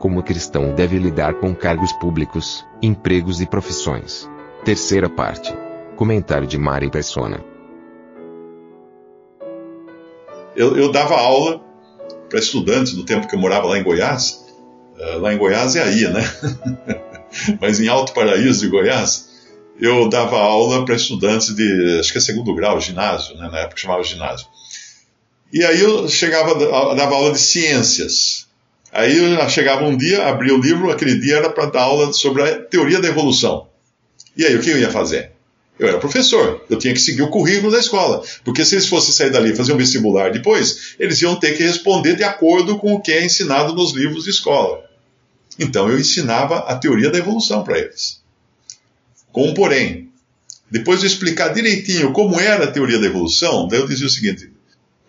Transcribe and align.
Como 0.00 0.22
cristão 0.22 0.74
deve 0.74 0.98
lidar 0.98 1.34
com 1.34 1.54
cargos 1.54 1.92
públicos, 1.92 2.64
empregos 2.80 3.42
e 3.42 3.46
profissões. 3.46 4.26
Terceira 4.64 5.10
parte. 5.10 5.54
Comentário 5.94 6.46
de 6.46 6.56
Mari 6.56 6.90
Persona. 6.90 7.44
Eu, 10.56 10.74
eu 10.74 10.90
dava 10.90 11.14
aula 11.16 11.60
para 12.30 12.38
estudantes 12.38 12.94
no 12.94 13.04
tempo 13.04 13.28
que 13.28 13.34
eu 13.34 13.38
morava 13.38 13.66
lá 13.66 13.78
em 13.78 13.82
Goiás. 13.82 14.42
Uh, 14.96 15.18
lá 15.18 15.34
em 15.34 15.36
Goiás 15.36 15.76
é 15.76 15.82
aí, 15.82 16.08
né? 16.08 16.22
Mas 17.60 17.78
em 17.78 17.88
Alto 17.88 18.14
Paraíso 18.14 18.60
de 18.60 18.68
Goiás, 18.68 19.28
eu 19.78 20.08
dava 20.08 20.38
aula 20.38 20.82
para 20.82 20.94
estudantes 20.94 21.54
de, 21.54 21.98
acho 22.00 22.10
que 22.10 22.16
é 22.16 22.22
segundo 22.22 22.54
grau, 22.54 22.80
ginásio, 22.80 23.36
né? 23.36 23.50
na 23.52 23.58
época 23.58 23.76
chamava 23.76 24.02
ginásio. 24.02 24.46
E 25.52 25.62
aí 25.62 25.78
eu 25.78 26.08
chegava, 26.08 26.54
dava 26.94 27.14
aula 27.14 27.32
de 27.32 27.38
ciências. 27.38 28.48
Aí 28.92 29.16
chegava 29.48 29.84
um 29.84 29.96
dia, 29.96 30.26
abria 30.26 30.54
o 30.54 30.60
livro, 30.60 30.90
aquele 30.90 31.18
dia 31.18 31.36
era 31.36 31.50
para 31.50 31.66
dar 31.66 31.82
aula 31.82 32.12
sobre 32.12 32.42
a 32.42 32.58
teoria 32.62 33.00
da 33.00 33.08
evolução. 33.08 33.68
E 34.36 34.44
aí, 34.44 34.56
o 34.56 34.60
que 34.60 34.70
eu 34.70 34.78
ia 34.78 34.90
fazer? 34.90 35.32
Eu 35.78 35.88
era 35.88 35.98
professor, 35.98 36.62
eu 36.68 36.78
tinha 36.78 36.92
que 36.92 37.00
seguir 37.00 37.22
o 37.22 37.30
currículo 37.30 37.72
da 37.72 37.78
escola. 37.78 38.22
Porque 38.44 38.64
se 38.64 38.74
eles 38.74 38.86
fossem 38.86 39.14
sair 39.14 39.30
dali 39.30 39.52
e 39.52 39.56
fazer 39.56 39.72
um 39.72 39.78
vestibular 39.78 40.30
depois, 40.30 40.94
eles 40.98 41.22
iam 41.22 41.36
ter 41.36 41.56
que 41.56 41.62
responder 41.62 42.16
de 42.16 42.22
acordo 42.22 42.78
com 42.78 42.92
o 42.92 43.00
que 43.00 43.10
é 43.12 43.24
ensinado 43.24 43.74
nos 43.74 43.94
livros 43.94 44.24
de 44.24 44.30
escola. 44.30 44.84
Então 45.58 45.88
eu 45.88 45.98
ensinava 45.98 46.58
a 46.58 46.76
teoria 46.76 47.10
da 47.10 47.18
evolução 47.18 47.64
para 47.64 47.78
eles. 47.78 48.20
Com 49.32 49.48
um 49.48 49.54
porém, 49.54 50.10
depois 50.70 51.00
de 51.00 51.06
explicar 51.06 51.48
direitinho 51.48 52.12
como 52.12 52.38
era 52.38 52.64
a 52.64 52.70
teoria 52.70 52.98
da 52.98 53.06
evolução, 53.06 53.66
daí 53.66 53.80
eu 53.80 53.86
dizia 53.86 54.06
o 54.06 54.10
seguinte: 54.10 54.50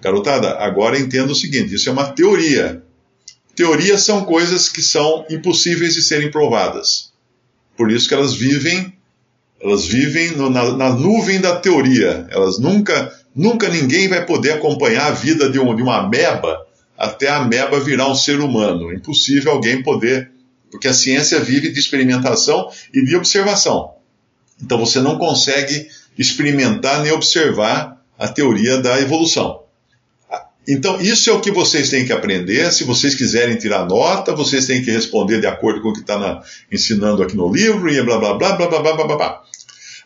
garotada, 0.02 0.58
agora 0.58 0.98
entenda 0.98 1.32
o 1.32 1.36
seguinte, 1.36 1.76
isso 1.76 1.90
é 1.90 1.92
uma 1.92 2.12
teoria. 2.14 2.82
Teorias 3.56 4.04
são 4.04 4.24
coisas 4.24 4.70
que 4.70 4.82
são 4.82 5.26
impossíveis 5.30 5.94
de 5.94 6.02
serem 6.02 6.32
provadas. 6.32 7.12
Por 7.76 7.92
isso 7.92 8.08
que 8.08 8.14
elas 8.14 8.34
vivem, 8.34 8.94
elas 9.62 9.86
vivem 9.86 10.32
no, 10.32 10.50
na, 10.50 10.72
na, 10.76 10.90
nuvem 10.92 11.40
da 11.42 11.60
teoria. 11.60 12.28
Elas 12.30 12.60
nunca, 12.60 13.12
nunca 13.36 13.68
ninguém 13.70 14.08
vai 14.08 14.26
poder 14.26 14.54
acompanhar 14.54 15.08
a 15.08 15.12
vida 15.12 15.50
de, 15.50 15.60
um, 15.60 15.76
de 15.76 15.82
uma 15.82 16.00
ameba 16.00 16.66
até 16.98 17.30
a 17.30 17.38
ameba 17.38 17.80
virar 17.80 18.08
um 18.08 18.16
ser 18.16 18.40
humano. 18.40 18.92
É 18.92 18.96
impossível 18.96 19.54
alguém 19.54 19.82
poder, 19.82 20.32
porque 20.70 20.88
a 20.88 20.94
ciência 20.94 21.40
vive 21.40 21.72
de 21.72 21.80
experimentação 21.80 22.70
e 22.94 23.04
de 23.04 23.16
observação. 23.16 23.96
Então 24.62 24.78
você 24.78 25.00
não 25.00 25.18
consegue 25.18 25.88
experimentar 26.18 27.02
nem 27.02 27.12
observar 27.12 28.00
a 28.18 28.28
teoria 28.28 28.78
da 28.78 29.02
evolução. 29.02 29.61
Então, 30.68 31.02
isso 31.02 31.30
é 31.30 31.34
o 31.34 31.42
que 31.42 31.52
vocês 31.52 31.90
têm 31.90 32.06
que 32.06 32.14
aprender. 32.14 32.72
Se 32.72 32.84
vocês 32.84 33.16
quiserem 33.16 33.58
tirar 33.58 33.88
nota, 33.88 34.36
vocês 34.36 34.68
têm 34.68 34.84
que 34.84 34.92
responder 34.92 35.42
de 35.42 35.48
acordo 35.48 35.82
com 35.82 35.90
o 35.90 35.94
que 35.94 36.02
está 36.02 36.44
ensinando 36.72 37.24
aqui 37.24 37.36
no 37.36 37.52
livro 37.52 37.90
e 37.90 38.02
blá 38.04 38.18
blá 38.20 38.34
blá 38.36 38.56
blá 38.56 38.68
blá 38.68 38.82
blá 38.82 38.94
blá 38.94 39.18
blá. 39.18 39.44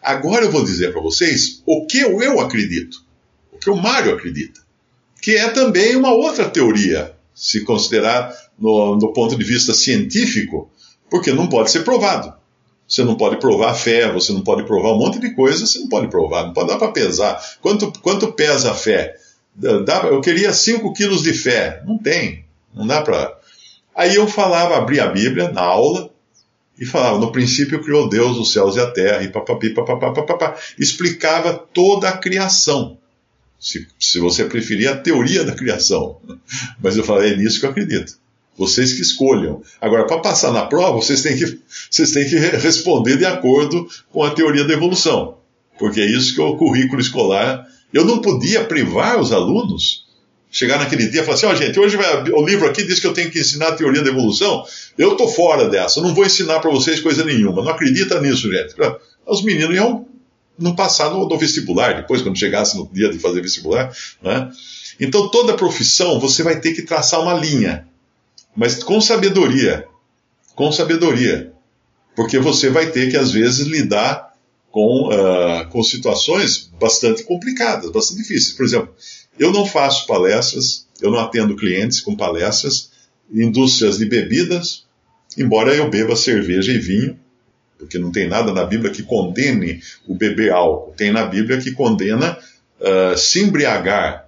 Agora 0.01 0.45
eu 0.45 0.51
vou 0.51 0.63
dizer 0.63 0.93
para 0.93 1.01
vocês 1.01 1.61
o 1.65 1.85
que 1.87 1.99
eu 1.99 2.39
acredito, 2.39 3.03
o 3.51 3.57
que 3.57 3.69
o 3.69 3.75
Mário 3.75 4.13
acredita, 4.13 4.61
que 5.21 5.35
é 5.35 5.49
também 5.49 5.95
uma 5.95 6.13
outra 6.13 6.47
teoria, 6.47 7.13
se 7.33 7.61
considerar 7.65 8.31
no, 8.57 8.95
do 8.95 9.11
ponto 9.11 9.35
de 9.35 9.43
vista 9.43 9.73
científico, 9.73 10.69
porque 11.09 11.33
não 11.33 11.47
pode 11.47 11.71
ser 11.71 11.83
provado. 11.83 12.33
Você 12.87 13.03
não 13.03 13.15
pode 13.15 13.37
provar 13.37 13.73
fé, 13.73 14.11
você 14.11 14.31
não 14.31 14.41
pode 14.41 14.63
provar 14.63 14.93
um 14.93 14.99
monte 14.99 15.19
de 15.19 15.33
coisa, 15.33 15.65
você 15.65 15.79
não 15.79 15.89
pode 15.89 16.07
provar, 16.07 16.45
não 16.45 16.53
pode 16.53 16.67
dar 16.67 16.77
para 16.77 16.91
pesar. 16.91 17.43
Quanto, 17.59 17.91
quanto 17.99 18.31
pesa 18.33 18.71
a 18.71 18.75
fé? 18.75 19.15
Dá, 19.55 20.03
eu 20.07 20.19
queria 20.21 20.51
5 20.51 20.93
quilos 20.93 21.23
de 21.23 21.33
fé. 21.33 21.81
Não 21.85 21.97
tem, 21.97 22.45
não 22.73 22.85
dá 22.85 23.01
para. 23.01 23.37
Aí 23.95 24.15
eu 24.15 24.27
falava, 24.27 24.75
abria 24.75 25.05
a 25.05 25.09
Bíblia 25.09 25.49
na 25.49 25.61
aula 25.61 26.11
e 26.77 26.85
falava: 26.85 27.19
no 27.19 27.31
princípio 27.31 27.81
criou 27.81 28.09
Deus 28.09 28.37
os 28.37 28.51
céus 28.51 28.75
e 28.75 28.79
a 28.79 28.91
terra, 28.91 29.23
e 29.23 29.29
papapi, 29.29 29.69
papapá, 29.69 30.11
papapá. 30.11 30.55
Explicava 30.77 31.53
toda 31.53 32.09
a 32.09 32.17
criação. 32.17 32.97
Se, 33.59 33.87
se 33.97 34.19
você 34.19 34.43
preferir, 34.45 34.89
a 34.89 34.97
teoria 34.97 35.43
da 35.43 35.55
criação. 35.55 36.19
Mas 36.81 36.97
eu 36.97 37.03
falei: 37.03 37.33
é 37.33 37.37
nisso 37.37 37.59
que 37.59 37.65
eu 37.65 37.69
acredito. 37.69 38.17
Vocês 38.57 38.93
que 38.93 39.01
escolham. 39.01 39.61
Agora, 39.81 40.05
para 40.05 40.19
passar 40.19 40.51
na 40.51 40.65
prova, 40.65 40.97
vocês 40.97 41.21
têm, 41.21 41.37
que, 41.37 41.45
vocês 41.89 42.11
têm 42.11 42.27
que 42.27 42.35
responder 42.57 43.17
de 43.17 43.25
acordo 43.25 43.87
com 44.11 44.23
a 44.23 44.31
teoria 44.31 44.65
da 44.65 44.73
evolução. 44.73 45.37
Porque 45.77 46.01
é 46.01 46.05
isso 46.05 46.33
que 46.33 46.41
o 46.41 46.57
currículo 46.57 47.01
escolar. 47.01 47.65
Eu 47.95 48.05
não 48.05 48.21
podia 48.21 48.63
privar 48.63 49.19
os 49.19 49.31
alunos. 49.31 50.05
Chegar 50.51 50.79
naquele 50.79 51.07
dia 51.09 51.21
e 51.21 51.23
falar 51.23 51.35
assim: 51.35 51.45
ó, 51.47 51.51
oh, 51.51 51.55
gente, 51.55 51.79
hoje 51.79 51.97
vai, 51.97 52.29
o 52.29 52.45
livro 52.45 52.67
aqui 52.67 52.83
diz 52.83 52.99
que 52.99 53.07
eu 53.07 53.13
tenho 53.13 53.29
que 53.29 53.39
ensinar 53.39 53.69
a 53.69 53.75
teoria 53.75 54.01
da 54.01 54.09
evolução. 54.09 54.63
Eu 54.97 55.13
estou 55.13 55.27
fora 55.27 55.67
dessa, 55.67 56.01
não 56.01 56.13
vou 56.13 56.25
ensinar 56.25 56.59
para 56.59 56.71
vocês 56.71 57.01
coisa 57.01 57.25
nenhuma. 57.25 57.61
Não 57.61 57.71
acredita 57.71 58.21
nisso, 58.21 58.49
gente. 58.49 58.73
Os 59.25 59.43
meninos 59.43 59.75
iam 59.75 60.05
não 60.57 60.73
passar 60.73 61.09
no, 61.09 61.27
no 61.27 61.37
vestibular, 61.37 61.95
depois, 61.95 62.21
quando 62.21 62.37
chegasse 62.37 62.77
no 62.77 62.87
dia 62.87 63.09
de 63.09 63.19
fazer 63.19 63.41
vestibular. 63.41 63.91
Né? 64.21 64.49
Então, 64.97 65.29
toda 65.29 65.55
profissão 65.55 66.19
você 66.19 66.41
vai 66.41 66.61
ter 66.61 66.73
que 66.73 66.83
traçar 66.83 67.21
uma 67.21 67.33
linha 67.33 67.85
mas 68.55 68.81
com 68.81 69.01
sabedoria. 69.01 69.85
Com 70.55 70.71
sabedoria. 70.71 71.51
Porque 72.15 72.39
você 72.39 72.69
vai 72.69 72.89
ter 72.89 73.11
que, 73.11 73.17
às 73.17 73.31
vezes, 73.31 73.67
lidar 73.67 74.33
com, 74.75 75.07
uh, 75.07 75.65
com 75.69 75.81
situações 75.81 76.69
bastante 76.77 77.23
complicadas, 77.23 77.89
bastante 77.91 78.23
difíceis. 78.23 78.51
Por 78.51 78.65
exemplo, 78.65 78.93
eu 79.39 79.49
não 79.53 79.65
faço 79.65 80.05
palestras, 80.05 80.85
eu 81.01 81.09
não 81.09 81.17
atendo 81.17 81.55
clientes 81.55 82.01
com 82.01 82.13
palestras, 82.13 82.91
indústrias 83.31 83.99
de 83.99 84.05
bebidas, 84.05 84.83
embora 85.37 85.73
eu 85.73 85.89
beba 85.89 86.13
cerveja 86.17 86.73
e 86.73 86.77
vinho, 86.77 87.17
porque 87.79 87.97
não 87.97 88.11
tem 88.11 88.27
nada 88.27 88.51
na 88.51 88.65
Bíblia 88.65 88.91
que 88.91 89.01
condene 89.01 89.79
o 90.05 90.13
beber 90.13 90.51
álcool, 90.51 90.91
tem 90.91 91.09
na 91.09 91.25
Bíblia 91.25 91.57
que 91.57 91.71
condena 91.71 92.37
uh, 92.81 93.17
se 93.17 93.43
embriagar 93.43 94.27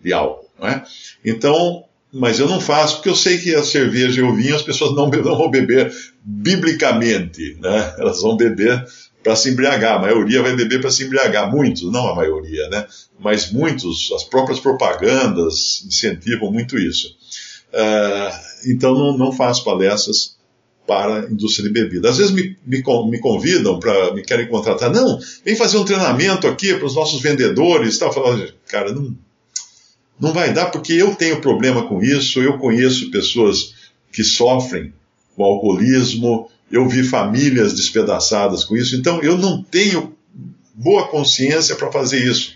de 0.00 0.12
álcool. 0.12 0.48
Não 0.56 0.68
é? 0.68 0.84
Então, 1.24 1.84
mas 2.12 2.38
eu 2.38 2.46
não 2.46 2.60
faço 2.60 2.96
porque 2.96 3.08
eu 3.08 3.16
sei 3.16 3.38
que 3.38 3.52
a 3.56 3.64
cerveja 3.64 4.20
e 4.20 4.22
o 4.22 4.36
vinho 4.36 4.54
as 4.54 4.62
pessoas 4.62 4.94
não, 4.94 5.10
não 5.10 5.36
vão 5.36 5.50
beber 5.50 5.92
biblicamente, 6.22 7.56
né? 7.60 7.94
Elas 7.98 8.22
vão 8.22 8.36
beber 8.36 8.86
para 9.22 9.36
se 9.36 9.50
embriagar. 9.50 9.96
A 9.96 10.02
maioria 10.02 10.42
vai 10.42 10.54
beber 10.54 10.80
para 10.80 10.90
se 10.90 11.04
embriagar. 11.04 11.50
Muitos, 11.50 11.90
não 11.90 12.08
a 12.08 12.14
maioria, 12.14 12.68
né? 12.68 12.86
Mas 13.18 13.50
muitos, 13.52 14.10
as 14.14 14.24
próprias 14.24 14.60
propagandas 14.60 15.84
incentivam 15.86 16.50
muito 16.50 16.78
isso. 16.78 17.16
Uh, 17.72 18.70
então 18.70 18.94
não, 18.94 19.16
não 19.16 19.32
faço 19.32 19.64
palestras 19.64 20.36
para 20.86 21.20
a 21.20 21.30
indústria 21.30 21.68
de 21.68 21.72
bebida. 21.72 22.10
Às 22.10 22.18
vezes 22.18 22.32
me, 22.32 22.56
me, 22.66 22.82
me 23.08 23.20
convidam 23.20 23.78
para 23.78 24.12
me 24.12 24.22
querem 24.22 24.48
contratar. 24.48 24.90
Não, 24.90 25.20
vem 25.44 25.54
fazer 25.54 25.78
um 25.78 25.84
treinamento 25.84 26.46
aqui 26.48 26.74
para 26.74 26.86
os 26.86 26.96
nossos 26.96 27.20
vendedores. 27.20 28.00
Eu 28.00 28.12
falo, 28.12 28.44
cara, 28.66 28.92
não, 28.92 29.16
não 30.18 30.32
vai 30.32 30.52
dar 30.52 30.66
porque 30.66 30.92
eu 30.94 31.14
tenho 31.14 31.40
problema 31.40 31.86
com 31.86 32.02
isso, 32.02 32.40
eu 32.40 32.58
conheço 32.58 33.10
pessoas 33.10 33.74
que 34.12 34.24
sofrem 34.24 34.92
com 35.36 35.44
alcoolismo, 35.44 36.50
eu 36.70 36.88
vi 36.88 37.02
famílias 37.02 37.74
despedaçadas 37.74 38.64
com 38.64 38.76
isso, 38.76 38.94
então 38.96 39.20
eu 39.22 39.36
não 39.36 39.62
tenho 39.62 40.16
boa 40.74 41.08
consciência 41.08 41.74
para 41.76 41.90
fazer 41.90 42.24
isso. 42.24 42.54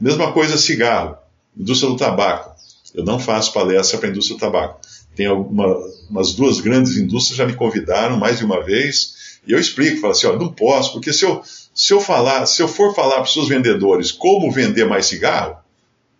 Mesma 0.00 0.32
coisa 0.32 0.58
cigarro, 0.58 1.16
indústria 1.56 1.90
do 1.90 1.96
tabaco. 1.96 2.54
Eu 2.94 3.04
não 3.04 3.18
faço 3.18 3.52
palestra 3.52 3.98
para 3.98 4.08
a 4.08 4.10
indústria 4.10 4.36
do 4.36 4.40
tabaco. 4.40 4.80
Tem 5.14 5.26
alguma, 5.26 5.66
umas 6.10 6.32
duas 6.34 6.60
grandes 6.60 6.96
indústrias 6.96 7.38
já 7.38 7.46
me 7.46 7.54
convidaram 7.54 8.18
mais 8.18 8.38
de 8.38 8.44
uma 8.44 8.62
vez, 8.62 9.40
e 9.46 9.52
eu 9.52 9.58
explico, 9.58 10.00
falo 10.00 10.12
assim, 10.12 10.26
ó, 10.26 10.36
não 10.36 10.52
posso, 10.52 10.92
porque 10.92 11.12
se 11.12 11.24
eu, 11.24 11.42
se 11.74 11.92
eu 11.92 12.00
falar, 12.00 12.44
se 12.46 12.60
eu 12.60 12.68
for 12.68 12.94
falar 12.94 13.14
para 13.14 13.24
os 13.24 13.32
seus 13.32 13.48
vendedores 13.48 14.10
como 14.10 14.50
vender 14.50 14.84
mais 14.84 15.06
cigarro, 15.06 15.56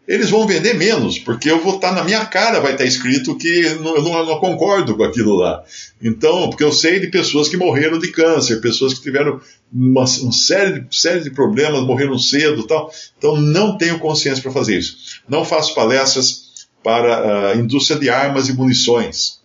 eles 0.06 0.30
vão 0.30 0.46
vender 0.46 0.74
menos, 0.74 1.18
porque 1.18 1.50
eu 1.50 1.60
vou 1.60 1.76
estar 1.76 1.92
na 1.92 2.04
minha 2.04 2.24
cara, 2.26 2.60
vai 2.60 2.72
estar 2.72 2.84
escrito 2.84 3.36
que 3.36 3.48
eu 3.48 3.82
não, 3.82 3.96
eu 3.96 4.26
não, 4.26 4.38
concordo 4.38 4.96
com 4.96 5.02
aquilo 5.02 5.34
lá. 5.34 5.64
Então, 6.00 6.48
porque 6.48 6.62
eu 6.62 6.72
sei 6.72 7.00
de 7.00 7.08
pessoas 7.08 7.48
que 7.48 7.56
morreram 7.56 7.98
de 7.98 8.12
câncer, 8.12 8.60
pessoas 8.60 8.94
que 8.94 9.02
tiveram 9.02 9.40
uma, 9.72 10.04
uma 10.04 10.32
série, 10.32 10.80
de, 10.80 10.96
série 10.96 11.20
de 11.20 11.30
problemas, 11.30 11.82
morreram 11.82 12.18
cedo 12.18 12.66
tal. 12.66 12.92
Então, 13.18 13.36
não 13.36 13.76
tenho 13.76 13.98
consciência 13.98 14.42
para 14.42 14.52
fazer 14.52 14.78
isso. 14.78 14.96
Não 15.28 15.44
faço 15.44 15.74
palestras 15.74 16.66
para 16.84 17.50
a 17.50 17.56
indústria 17.56 17.98
de 17.98 18.08
armas 18.08 18.48
e 18.48 18.52
munições. 18.52 19.40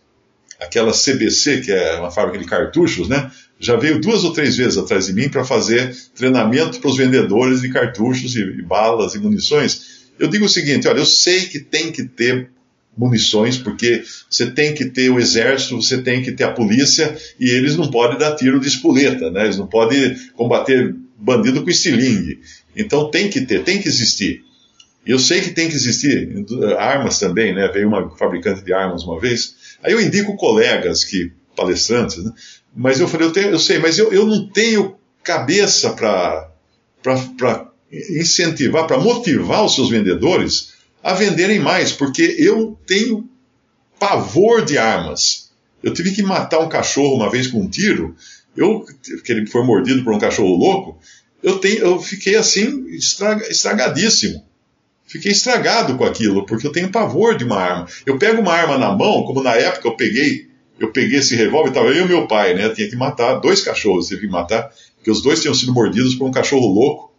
Aquela 0.59 0.91
CBC, 0.91 1.61
que 1.61 1.71
é 1.71 1.95
uma 1.95 2.11
fábrica 2.11 2.37
de 2.37 2.45
cartuchos, 2.45 3.09
né? 3.09 3.31
Já 3.59 3.75
veio 3.75 3.99
duas 3.99 4.23
ou 4.23 4.31
três 4.31 4.57
vezes 4.57 4.77
atrás 4.77 5.07
de 5.07 5.13
mim 5.13 5.27
para 5.27 5.43
fazer 5.43 5.95
treinamento 6.15 6.79
para 6.79 6.89
os 6.89 6.97
vendedores 6.97 7.61
de 7.61 7.69
cartuchos 7.69 8.35
e, 8.35 8.41
e 8.41 8.61
balas 8.61 9.15
e 9.15 9.19
munições 9.19 10.00
eu 10.21 10.29
digo 10.29 10.45
o 10.45 10.49
seguinte: 10.49 10.87
olha, 10.87 10.99
eu 10.99 11.05
sei 11.05 11.47
que 11.47 11.59
tem 11.59 11.91
que 11.91 12.03
ter 12.03 12.49
munições, 12.95 13.57
porque 13.57 14.03
você 14.29 14.51
tem 14.51 14.73
que 14.73 14.85
ter 14.85 15.09
o 15.09 15.19
exército, 15.19 15.81
você 15.81 16.01
tem 16.01 16.21
que 16.21 16.31
ter 16.31 16.43
a 16.43 16.51
polícia, 16.51 17.17
e 17.39 17.49
eles 17.49 17.75
não 17.75 17.89
podem 17.89 18.17
dar 18.17 18.35
tiro 18.35 18.59
de 18.59 18.67
espoleta, 18.67 19.31
né? 19.31 19.45
Eles 19.45 19.57
não 19.57 19.65
podem 19.65 20.15
combater 20.33 20.95
bandido 21.17 21.63
com 21.63 21.69
estilingue. 21.69 22.39
Então 22.75 23.09
tem 23.09 23.29
que 23.29 23.41
ter, 23.41 23.63
tem 23.63 23.81
que 23.81 23.87
existir. 23.87 24.43
Eu 25.05 25.17
sei 25.17 25.41
que 25.41 25.49
tem 25.49 25.67
que 25.67 25.75
existir 25.75 26.45
armas 26.77 27.17
também, 27.17 27.55
né? 27.55 27.67
Veio 27.73 27.87
uma 27.87 28.15
fabricante 28.15 28.63
de 28.63 28.71
armas 28.71 29.03
uma 29.03 29.19
vez. 29.19 29.55
Aí 29.81 29.91
eu 29.91 30.01
indico 30.01 30.35
colegas 30.35 31.03
que 31.03 31.31
palestrantes, 31.55 32.23
né? 32.23 32.31
Mas 32.75 32.99
eu 32.99 33.07
falei, 33.07 33.27
eu, 33.27 33.33
tenho, 33.33 33.49
eu 33.49 33.59
sei, 33.59 33.79
mas 33.79 33.97
eu, 33.97 34.13
eu 34.13 34.25
não 34.25 34.47
tenho 34.47 34.95
cabeça 35.23 35.91
para 35.91 36.51
incentivar, 37.91 38.87
para 38.87 38.97
motivar 38.97 39.65
os 39.65 39.75
seus 39.75 39.89
vendedores 39.89 40.73
a 41.03 41.13
venderem 41.13 41.59
mais, 41.59 41.91
porque 41.91 42.35
eu 42.37 42.77
tenho 42.85 43.29
pavor 43.99 44.63
de 44.63 44.77
armas. 44.77 45.51
Eu 45.83 45.93
tive 45.93 46.11
que 46.11 46.23
matar 46.23 46.59
um 46.59 46.69
cachorro 46.69 47.15
uma 47.15 47.29
vez 47.29 47.47
com 47.47 47.61
um 47.61 47.69
tiro, 47.69 48.15
eu, 48.55 48.85
que 49.23 49.31
ele 49.31 49.47
foi 49.47 49.63
mordido 49.63 50.03
por 50.03 50.13
um 50.13 50.19
cachorro 50.19 50.55
louco, 50.55 50.99
eu, 51.41 51.57
tenho, 51.59 51.79
eu 51.79 51.99
fiquei 51.99 52.35
assim, 52.35 52.85
estraga, 52.89 53.47
estragadíssimo. 53.49 54.45
Fiquei 55.05 55.31
estragado 55.31 55.97
com 55.97 56.05
aquilo, 56.05 56.45
porque 56.45 56.65
eu 56.65 56.71
tenho 56.71 56.89
pavor 56.89 57.35
de 57.35 57.43
uma 57.43 57.57
arma. 57.57 57.87
Eu 58.05 58.17
pego 58.17 58.41
uma 58.41 58.53
arma 58.53 58.77
na 58.77 58.91
mão, 58.95 59.23
como 59.23 59.43
na 59.43 59.55
época 59.55 59.87
eu 59.87 59.95
peguei, 59.97 60.47
eu 60.79 60.91
peguei 60.91 61.19
esse 61.19 61.35
revólver, 61.35 61.69
estava 61.69 61.89
eu 61.89 62.05
e 62.05 62.07
meu 62.07 62.27
pai, 62.27 62.53
né? 62.53 62.65
Eu 62.65 62.73
tinha 62.73 62.89
que 62.89 62.95
matar 62.95 63.35
dois 63.35 63.61
cachorros, 63.61 64.07
tive 64.07 64.21
que 64.21 64.27
matar, 64.27 64.71
porque 64.95 65.11
os 65.11 65.21
dois 65.21 65.41
tinham 65.41 65.53
sido 65.53 65.73
mordidos 65.73 66.15
por 66.15 66.27
um 66.27 66.31
cachorro 66.31 66.67
louco. 66.67 67.10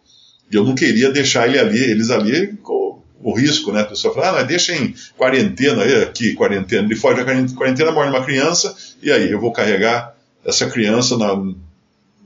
E 0.52 0.56
eu 0.56 0.64
não 0.64 0.74
queria 0.74 1.10
deixar 1.10 1.48
ele 1.48 1.58
ali, 1.58 1.78
eles 1.78 2.10
ali 2.10 2.54
com 2.62 3.00
o 3.22 3.32
risco, 3.32 3.72
né? 3.72 3.80
A 3.80 3.86
pessoa 3.86 4.12
fala, 4.12 4.28
ah, 4.28 4.32
mas 4.32 4.46
deixa 4.46 4.76
em 4.76 4.94
quarentena, 5.16 5.82
aqui, 6.02 6.34
quarentena, 6.34 6.84
ele 6.84 6.96
foge 6.96 7.24
da 7.24 7.54
quarentena, 7.54 7.92
morre 7.92 8.10
uma 8.10 8.24
criança, 8.24 8.76
e 9.02 9.10
aí, 9.10 9.30
eu 9.30 9.40
vou 9.40 9.52
carregar 9.52 10.14
essa 10.44 10.68
criança 10.68 11.16
na, 11.16 11.36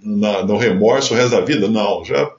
na, 0.03 0.43
no 0.45 0.57
remorso 0.57 1.15
o 1.15 1.17
resto 1.17 1.31
da 1.31 1.41
vida? 1.43 1.69
Não, 1.69 2.05
já 2.05 2.31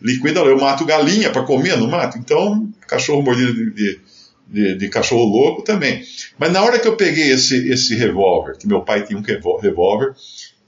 liquida, 0.00 0.40
eu 0.40 0.58
mato 0.58 0.84
galinha 0.84 1.30
para 1.30 1.42
comer, 1.42 1.76
não 1.76 1.88
mato? 1.88 2.16
Então, 2.16 2.68
cachorro 2.86 3.20
mordido 3.20 3.52
de, 3.52 3.70
de, 3.72 4.00
de, 4.46 4.74
de, 4.76 4.88
cachorro 4.88 5.24
louco 5.24 5.62
também. 5.62 6.02
Mas 6.38 6.52
na 6.52 6.62
hora 6.62 6.78
que 6.78 6.86
eu 6.86 6.96
peguei 6.96 7.32
esse, 7.32 7.68
esse 7.68 7.96
revólver, 7.96 8.56
que 8.56 8.66
meu 8.66 8.82
pai 8.82 9.04
tinha 9.04 9.18
um 9.18 9.58
revólver, 9.60 10.14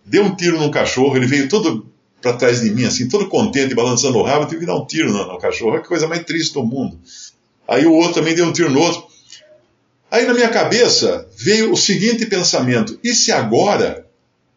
dei 0.04 0.20
um 0.20 0.34
tiro 0.34 0.58
num 0.58 0.70
cachorro, 0.70 1.16
ele 1.16 1.26
veio 1.26 1.48
todo 1.48 1.86
para 2.20 2.34
trás 2.34 2.60
de 2.60 2.70
mim, 2.70 2.84
assim, 2.84 3.08
todo 3.08 3.28
contente, 3.28 3.74
balançando 3.74 4.18
o 4.18 4.22
rabo, 4.22 4.44
eu 4.44 4.48
tive 4.48 4.60
que 4.60 4.66
dar 4.66 4.76
um 4.76 4.86
tiro 4.86 5.12
no, 5.12 5.26
no 5.26 5.38
cachorro. 5.38 5.80
Que 5.80 5.88
coisa 5.88 6.06
mais 6.06 6.24
triste 6.24 6.54
do 6.54 6.62
mundo. 6.62 6.98
Aí 7.66 7.86
o 7.86 7.94
outro 7.94 8.14
também 8.14 8.34
deu 8.34 8.46
um 8.46 8.52
tiro 8.52 8.70
no 8.70 8.80
outro. 8.80 9.04
Aí 10.10 10.26
na 10.26 10.34
minha 10.34 10.48
cabeça 10.48 11.28
veio 11.36 11.72
o 11.72 11.76
seguinte 11.76 12.26
pensamento: 12.26 12.98
e 13.02 13.14
se 13.14 13.30
agora 13.30 14.06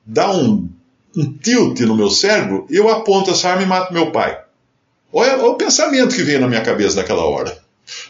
dá 0.06 0.32
um, 0.32 0.68
um 1.16 1.34
tilt 1.38 1.80
no 1.82 1.96
meu 1.96 2.10
cérebro 2.10 2.66
eu 2.70 2.90
aponto 2.90 3.32
essa 3.32 3.50
arma 3.50 3.62
e 3.62 3.66
mato 3.66 3.94
meu 3.94 4.12
pai? 4.12 4.42
Olha, 5.12 5.38
olha 5.38 5.52
o 5.52 5.56
pensamento 5.56 6.16
que 6.16 6.24
veio 6.24 6.42
na 6.42 6.48
minha 6.48 6.62
cabeça 6.62 6.96
naquela 6.96 7.24
hora. 7.24 7.56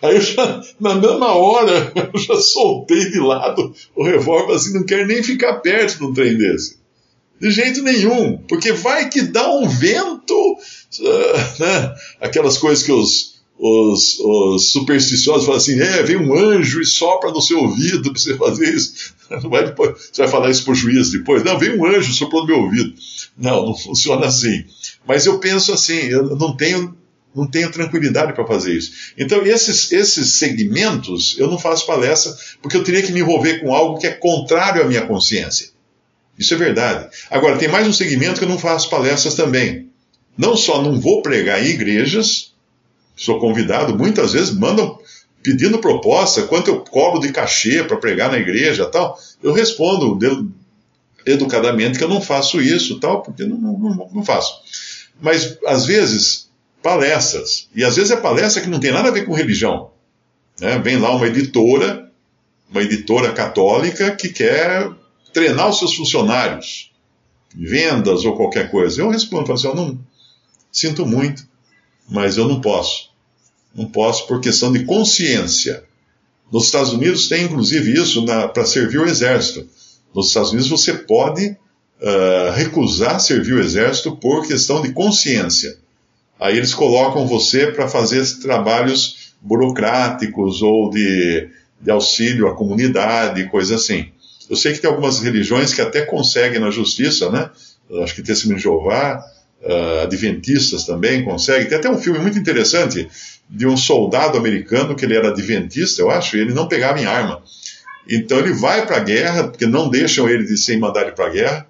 Aí 0.01 0.15
eu 0.15 0.21
já, 0.21 0.61
na 0.79 0.95
mesma 0.95 1.33
hora, 1.33 1.91
eu 2.13 2.19
já 2.19 2.35
soltei 2.37 3.09
de 3.11 3.19
lado 3.19 3.73
o 3.93 4.03
revólver 4.05 4.53
assim, 4.53 4.73
não 4.73 4.85
quero 4.85 5.05
nem 5.05 5.21
ficar 5.21 5.55
perto 5.55 5.97
de 5.97 6.05
um 6.05 6.13
trem 6.13 6.37
desse. 6.37 6.77
De 7.43 7.51
jeito 7.51 7.83
nenhum, 7.83 8.37
porque 8.47 8.71
vai 8.71 9.09
que 9.09 9.21
dá 9.21 9.53
um 9.53 9.67
vento, 9.67 10.33
uh, 10.33 11.59
né? 11.61 11.93
aquelas 12.21 12.57
coisas 12.57 12.85
que 12.85 12.91
os, 12.93 13.33
os, 13.59 14.17
os, 14.17 14.71
supersticiosos 14.71 15.43
falam 15.43 15.57
assim: 15.57 15.77
é, 15.77 16.01
vem 16.03 16.15
um 16.15 16.33
anjo 16.33 16.79
e 16.79 16.85
sopra 16.85 17.31
no 17.31 17.41
seu 17.41 17.59
ouvido 17.59 18.13
para 18.13 18.21
você 18.21 18.37
fazer 18.37 18.73
isso. 18.73 19.13
Não 19.29 19.49
vai 19.49 19.65
depois, 19.65 20.09
você 20.09 20.21
vai 20.21 20.31
falar 20.31 20.51
isso 20.51 20.63
para 20.63 20.71
o 20.71 20.75
juiz 20.75 21.11
depois. 21.11 21.43
Não, 21.43 21.59
vem 21.59 21.77
um 21.77 21.85
anjo 21.85 22.13
soprou 22.13 22.43
no 22.43 22.47
meu 22.47 22.59
ouvido. 22.59 22.93
Não, 23.37 23.65
não 23.65 23.75
funciona 23.75 24.27
assim. 24.27 24.63
Mas 25.05 25.25
eu 25.25 25.37
penso 25.39 25.73
assim: 25.73 25.97
eu 25.97 26.37
não 26.37 26.55
tenho, 26.55 26.95
não 27.35 27.45
tenho 27.45 27.69
tranquilidade 27.73 28.31
para 28.31 28.47
fazer 28.47 28.73
isso. 28.73 28.93
Então, 29.17 29.45
esses, 29.45 29.91
esses 29.91 30.35
segmentos, 30.35 31.35
eu 31.37 31.49
não 31.49 31.59
faço 31.59 31.85
palestra 31.85 32.33
porque 32.61 32.77
eu 32.77 32.85
teria 32.85 33.01
que 33.01 33.11
me 33.11 33.19
envolver 33.19 33.59
com 33.59 33.73
algo 33.73 33.99
que 33.99 34.07
é 34.07 34.11
contrário 34.11 34.81
à 34.81 34.85
minha 34.85 35.05
consciência. 35.05 35.72
Isso 36.37 36.53
é 36.53 36.57
verdade. 36.57 37.09
Agora, 37.29 37.57
tem 37.57 37.67
mais 37.67 37.87
um 37.87 37.93
segmento 37.93 38.39
que 38.39 38.45
eu 38.45 38.49
não 38.49 38.57
faço 38.57 38.89
palestras 38.89 39.35
também. 39.35 39.89
Não 40.37 40.55
só 40.57 40.81
não 40.81 40.99
vou 40.99 41.21
pregar 41.21 41.63
em 41.63 41.69
igrejas, 41.69 42.53
sou 43.15 43.39
convidado, 43.39 43.97
muitas 43.97 44.33
vezes 44.33 44.51
mandam 44.51 44.99
pedindo 45.43 45.79
proposta, 45.79 46.43
quanto 46.43 46.69
eu 46.69 46.79
cobro 46.79 47.19
de 47.19 47.31
cachê 47.31 47.83
para 47.83 47.97
pregar 47.97 48.31
na 48.31 48.39
igreja 48.39 48.85
tal. 48.85 49.19
Eu 49.43 49.53
respondo 49.53 50.17
educadamente 51.25 51.97
que 51.97 52.03
eu 52.03 52.09
não 52.09 52.21
faço 52.21 52.61
isso 52.61 52.99
tal, 52.99 53.21
porque 53.21 53.43
não, 53.45 53.57
não, 53.57 54.09
não 54.13 54.25
faço. 54.25 54.53
Mas, 55.21 55.57
às 55.65 55.85
vezes, 55.85 56.49
palestras, 56.81 57.69
e 57.75 57.83
às 57.83 57.95
vezes 57.95 58.11
é 58.11 58.15
palestra 58.15 58.61
que 58.61 58.69
não 58.69 58.79
tem 58.79 58.91
nada 58.91 59.09
a 59.09 59.11
ver 59.11 59.25
com 59.25 59.33
religião. 59.33 59.91
Né? 60.59 60.79
Vem 60.79 60.97
lá 60.97 61.15
uma 61.15 61.27
editora, 61.27 62.09
uma 62.69 62.81
editora 62.81 63.31
católica 63.31 64.15
que 64.15 64.29
quer 64.29 64.89
treinar 65.33 65.69
os 65.69 65.79
seus 65.79 65.95
funcionários, 65.95 66.91
vendas 67.53 68.23
ou 68.25 68.35
qualquer 68.35 68.69
coisa. 68.69 69.01
Eu 69.01 69.09
respondo, 69.09 69.45
falo 69.45 69.57
assim, 69.57 69.67
eu 69.67 69.75
não 69.75 69.99
sinto 70.71 71.05
muito, 71.05 71.47
mas 72.09 72.37
eu 72.37 72.47
não 72.47 72.61
posso. 72.61 73.11
Não 73.75 73.85
posso 73.85 74.27
por 74.27 74.39
questão 74.39 74.71
de 74.71 74.85
consciência. 74.85 75.83
Nos 76.51 76.65
Estados 76.65 76.93
Unidos 76.93 77.27
tem 77.27 77.45
inclusive 77.45 77.93
isso 77.93 78.25
para 78.25 78.65
servir 78.65 78.99
o 78.99 79.07
exército. 79.07 79.67
Nos 80.13 80.27
Estados 80.27 80.51
Unidos 80.51 80.69
você 80.69 80.93
pode 80.93 81.47
uh, 81.47 82.51
recusar 82.53 83.19
servir 83.19 83.53
o 83.53 83.59
exército 83.59 84.15
por 84.15 84.47
questão 84.47 84.81
de 84.81 84.91
consciência. 84.91 85.77
Aí 86.39 86.57
eles 86.57 86.73
colocam 86.73 87.25
você 87.25 87.67
para 87.71 87.87
fazer 87.87 88.23
trabalhos 88.39 89.33
burocráticos 89.41 90.61
ou 90.61 90.89
de, 90.89 91.49
de 91.81 91.89
auxílio 91.89 92.47
à 92.47 92.55
comunidade, 92.55 93.49
coisa 93.49 93.75
assim. 93.75 94.11
Eu 94.53 94.57
sei 94.57 94.73
que 94.73 94.79
tem 94.79 94.87
algumas 94.87 95.19
religiões 95.19 95.73
que 95.73 95.81
até 95.81 96.03
conseguem 96.05 96.59
na 96.59 96.69
justiça, 96.69 97.31
né? 97.31 97.49
Acho 98.03 98.13
que 98.13 98.21
Testemunho 98.21 98.57
de 98.57 98.63
Jeová, 98.63 99.19
uh, 99.63 100.03
Adventistas 100.03 100.85
também 100.85 101.25
conseguem. 101.25 101.67
Tem 101.67 101.79
até 101.79 101.89
um 101.89 101.97
filme 101.97 102.19
muito 102.19 102.37
interessante 102.37 103.09
de 103.49 103.65
um 103.65 103.75
soldado 103.75 104.37
americano 104.37 104.95
que 104.95 105.05
ele 105.05 105.17
era 105.17 105.29
adventista, 105.29 106.03
eu 106.03 106.11
acho, 106.11 106.37
e 106.37 106.39
ele 106.39 106.53
não 106.53 106.67
pegava 106.67 107.01
em 107.01 107.05
arma. 107.05 107.41
Então 108.07 108.37
ele 108.37 108.53
vai 108.53 108.85
para 108.85 108.97
a 108.97 108.99
guerra, 108.99 109.47
porque 109.47 109.65
não 109.65 109.89
deixam 109.89 110.29
ele 110.29 110.43
de 110.43 110.55
ser 110.55 110.77
mandado 110.77 111.13
para 111.13 111.25
a 111.25 111.29
guerra, 111.29 111.67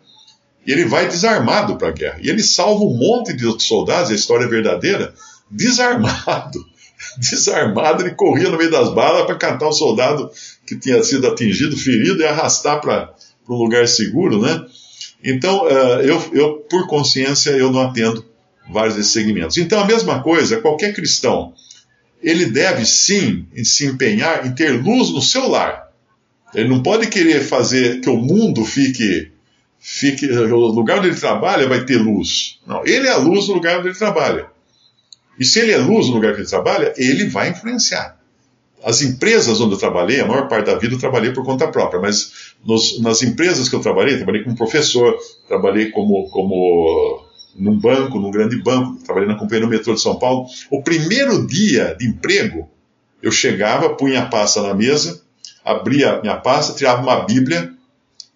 e 0.68 0.72
ele 0.74 0.84
vai 0.84 1.08
desarmado 1.08 1.78
para 1.78 1.88
a 1.88 1.92
guerra. 1.92 2.20
E 2.22 2.30
ele 2.30 2.44
salva 2.44 2.84
um 2.84 2.98
monte 2.98 3.32
de 3.32 3.64
soldados, 3.64 4.12
a 4.12 4.14
história 4.14 4.44
é 4.44 4.50
verdadeira, 4.50 5.14
desarmado. 5.50 6.60
Desarmado, 7.18 8.04
ele 8.04 8.16
corria 8.16 8.50
no 8.50 8.58
meio 8.58 8.72
das 8.72 8.94
balas 8.94 9.26
para 9.26 9.36
catar 9.36 9.68
o 9.68 9.74
soldado 9.74 10.30
que 10.66 10.78
tinha 10.78 11.04
sido 11.04 11.28
atingido, 11.28 11.78
ferido, 11.78 12.22
e 12.22 12.26
arrastar 12.26 12.82
para 12.82 13.14
um 13.48 13.56
lugar 13.56 13.88
seguro, 13.88 14.42
né? 14.42 14.66
Então, 15.24 15.66
uh, 15.66 16.02
eu, 16.02 16.22
eu, 16.34 16.54
por 16.70 16.88
consciência, 16.88 17.52
eu 17.52 17.72
não 17.72 17.82
atendo 17.82 18.26
vários 18.70 18.96
desses 18.96 19.12
segmentos. 19.12 19.58
Então, 19.58 19.80
a 19.80 19.86
mesma 19.86 20.22
coisa, 20.22 20.60
qualquer 20.60 20.94
cristão, 20.94 21.54
ele 22.22 22.46
deve 22.46 22.86
sim 22.86 23.46
se 23.64 23.86
empenhar 23.86 24.46
em 24.46 24.54
ter 24.54 24.72
luz 24.72 25.10
no 25.12 25.22
seu 25.22 25.48
lar. 25.48 25.90
Ele 26.54 26.70
não 26.70 26.84
pode 26.84 27.08
querer 27.08 27.42
fazer 27.42 28.00
que 28.00 28.10
o 28.10 28.18
mundo 28.18 28.64
fique, 28.64 29.32
fique, 29.80 30.28
o 30.28 30.68
lugar 30.68 31.00
onde 31.00 31.08
ele 31.08 31.20
trabalha 31.20 31.68
vai 31.68 31.84
ter 31.84 31.98
luz. 31.98 32.60
Não, 32.66 32.86
ele 32.86 33.08
é 33.08 33.12
a 33.12 33.18
luz 33.18 33.48
no 33.48 33.56
lugar 33.56 33.80
onde 33.80 33.90
ele 33.90 33.98
trabalha. 33.98 34.53
E 35.40 35.46
se 35.46 35.60
ele 35.60 35.72
é 35.72 35.78
luz 35.78 36.08
no 36.08 36.16
lugar 36.16 36.34
que 36.34 36.42
ele 36.42 36.50
trabalha, 36.50 36.94
ele 36.98 37.28
vai 37.28 37.50
influenciar 37.50 38.18
as 38.84 39.02
empresas 39.02 39.62
onde 39.62 39.74
eu 39.74 39.80
trabalhei, 39.80 40.20
a 40.20 40.28
maior 40.28 40.48
parte 40.48 40.66
da 40.66 40.78
vida 40.78 40.94
eu 40.94 41.00
trabalhei 41.00 41.32
por 41.32 41.44
conta 41.46 41.68
própria, 41.70 42.02
mas 42.02 42.54
nos, 42.66 43.00
nas 43.00 43.24
empresas 43.24 43.70
que 43.70 43.76
eu 43.76 43.80
trabalhei, 43.80 44.18
trabalhei 44.18 44.44
como 44.44 44.58
professor, 44.58 45.18
trabalhei 45.48 45.90
como, 45.90 46.30
como 46.30 47.24
num 47.56 47.80
banco, 47.80 48.20
num 48.20 48.30
grande 48.30 48.62
banco, 48.62 49.02
trabalhei 49.04 49.30
na 49.30 49.38
companhia 49.38 49.66
do 49.66 49.70
metrô 49.70 49.94
de 49.94 50.02
São 50.02 50.20
Paulo. 50.20 50.48
O 50.70 50.84
primeiro 50.84 51.48
dia 51.48 51.96
de 51.98 52.06
emprego, 52.06 52.70
Eu 53.22 53.32
chegava, 53.32 53.96
punha 53.96 54.24
a 54.24 54.26
pasta 54.26 54.62
na 54.62 54.74
mesa, 54.74 55.22
abria 55.64 56.20
minha 56.22 56.36
pasta, 56.36 56.74
tirava 56.74 57.02
uma 57.02 57.24
Bíblia 57.24 57.72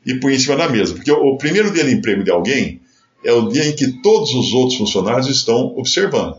e 0.06 0.14
punha 0.16 0.38
em 0.38 0.40
cima 0.40 0.56
da 0.56 0.70
mesa. 0.70 0.94
Porque 0.94 1.12
o, 1.12 1.34
o 1.34 1.38
primeiro 1.38 1.72
dia 1.72 1.84
de 1.84 1.94
emprego 1.94 2.24
de 2.24 2.32
alguém 2.32 2.80
é 3.22 3.34
o 3.34 3.50
dia 3.50 3.68
em 3.68 3.76
que 3.76 4.02
todos 4.02 4.34
os 4.34 4.54
outros 4.54 4.78
funcionários 4.78 5.28
estão 5.28 5.76
observando. 5.76 6.38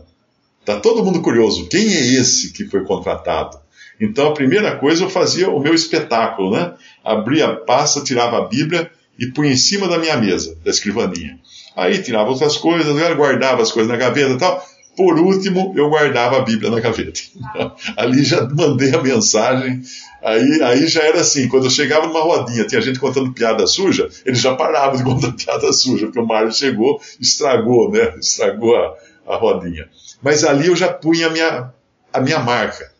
Está 0.61 0.79
todo 0.79 1.03
mundo 1.03 1.21
curioso. 1.21 1.67
Quem 1.67 1.87
é 1.93 2.13
esse 2.13 2.53
que 2.53 2.65
foi 2.65 2.83
contratado? 2.83 3.59
Então, 3.99 4.29
a 4.29 4.33
primeira 4.33 4.75
coisa, 4.77 5.03
eu 5.03 5.09
fazia 5.09 5.49
o 5.49 5.59
meu 5.59 5.73
espetáculo, 5.73 6.51
né? 6.51 6.73
Abria 7.03 7.47
a 7.47 7.55
pasta, 7.55 8.01
tirava 8.01 8.37
a 8.37 8.47
Bíblia 8.47 8.89
e 9.19 9.27
punha 9.27 9.51
em 9.51 9.57
cima 9.57 9.87
da 9.87 9.97
minha 9.97 10.15
mesa, 10.15 10.57
da 10.63 10.71
escrivaninha. 10.71 11.37
Aí 11.75 12.01
tirava 12.01 12.29
outras 12.29 12.55
coisas, 12.57 12.95
guardava 13.15 13.61
as 13.61 13.71
coisas 13.71 13.91
na 13.91 13.97
gaveta 13.97 14.31
e 14.31 14.37
tal. 14.37 14.63
Por 14.95 15.17
último, 15.17 15.73
eu 15.75 15.89
guardava 15.89 16.37
a 16.37 16.41
Bíblia 16.41 16.69
na 16.69 16.79
gaveta. 16.79 17.19
Ali 17.95 18.23
já 18.23 18.47
mandei 18.47 18.93
a 18.93 19.01
mensagem. 19.01 19.81
Aí, 20.21 20.61
aí 20.61 20.87
já 20.87 21.01
era 21.03 21.21
assim, 21.21 21.47
quando 21.47 21.65
eu 21.65 21.69
chegava 21.69 22.05
numa 22.07 22.21
rodinha, 22.21 22.65
tinha 22.65 22.81
gente 22.81 22.99
contando 22.99 23.31
piada 23.31 23.65
suja, 23.65 24.09
eles 24.25 24.39
já 24.39 24.53
paravam 24.55 24.97
de 24.97 25.03
contar 25.07 25.31
piada 25.31 25.71
suja, 25.71 26.07
porque 26.07 26.19
o 26.19 26.27
Mário 26.27 26.51
chegou, 26.51 27.01
estragou, 27.19 27.89
né? 27.89 28.15
Estragou 28.19 28.75
a, 28.75 28.93
a 29.29 29.37
rodinha. 29.37 29.87
Mas 30.21 30.43
ali 30.43 30.67
eu 30.67 30.75
já 30.75 30.91
punha 30.91 31.27
a 31.27 31.29
minha, 31.29 31.73
a 32.11 32.19
minha 32.19 32.39
marca. 32.39 32.91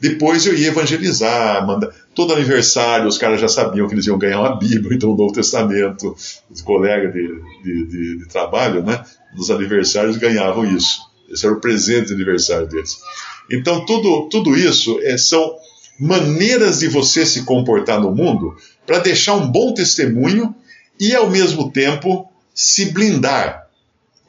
Depois 0.00 0.44
eu 0.46 0.54
ia 0.54 0.68
evangelizar, 0.68 1.64
manda... 1.66 1.94
todo 2.14 2.32
aniversário 2.32 3.06
os 3.06 3.18
caras 3.18 3.40
já 3.40 3.48
sabiam 3.48 3.86
que 3.86 3.94
eles 3.94 4.06
iam 4.06 4.18
ganhar 4.18 4.40
uma 4.40 4.56
Bíblia, 4.56 4.94
então 4.96 5.10
o 5.10 5.16
Novo 5.16 5.32
Testamento, 5.32 6.16
os 6.50 6.62
colegas 6.62 7.12
de, 7.12 7.28
de, 7.62 7.86
de, 7.86 8.18
de 8.18 8.28
trabalho, 8.28 8.82
né, 8.82 9.04
nos 9.36 9.50
aniversários 9.50 10.16
ganhavam 10.16 10.64
isso. 10.64 11.00
Esse 11.30 11.46
era 11.46 11.54
o 11.54 11.60
presente 11.60 12.08
de 12.08 12.14
aniversário 12.14 12.66
deles. 12.66 12.98
Então 13.50 13.84
tudo, 13.84 14.28
tudo 14.28 14.56
isso 14.56 14.98
é, 15.02 15.16
são 15.16 15.54
maneiras 15.98 16.80
de 16.80 16.88
você 16.88 17.26
se 17.26 17.44
comportar 17.44 18.00
no 18.00 18.10
mundo 18.10 18.56
para 18.86 18.98
deixar 18.98 19.34
um 19.34 19.46
bom 19.46 19.74
testemunho 19.74 20.54
e 20.98 21.14
ao 21.14 21.28
mesmo 21.30 21.70
tempo 21.70 22.30
se 22.54 22.86
blindar. 22.86 23.59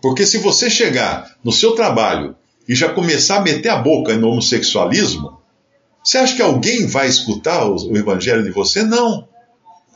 Porque 0.01 0.25
se 0.25 0.39
você 0.39 0.69
chegar 0.69 1.35
no 1.43 1.51
seu 1.51 1.71
trabalho 1.71 2.35
e 2.67 2.75
já 2.75 2.89
começar 2.89 3.37
a 3.37 3.41
meter 3.41 3.69
a 3.69 3.77
boca 3.77 4.15
no 4.15 4.29
homossexualismo, 4.29 5.39
você 6.03 6.17
acha 6.17 6.35
que 6.35 6.41
alguém 6.41 6.87
vai 6.87 7.07
escutar 7.07 7.65
o, 7.65 7.95
evangelho 7.95 8.43
de 8.43 8.49
você? 8.49 8.83
Não. 8.83 9.27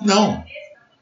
Não. 0.02 0.44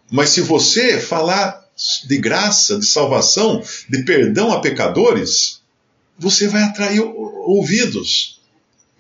Mas 0.10 0.30
se 0.30 0.42
você 0.42 1.00
falar 1.00 1.62
de 2.08 2.18
graça, 2.18 2.80
de 2.80 2.86
salvação, 2.86 3.62
de 3.90 4.04
perdão 4.04 4.52
a 4.52 4.62
pecadores, 4.62 5.62
você 6.18 6.48
vai 6.48 6.64
atrair 6.64 7.02
ouvidos. 7.02 8.40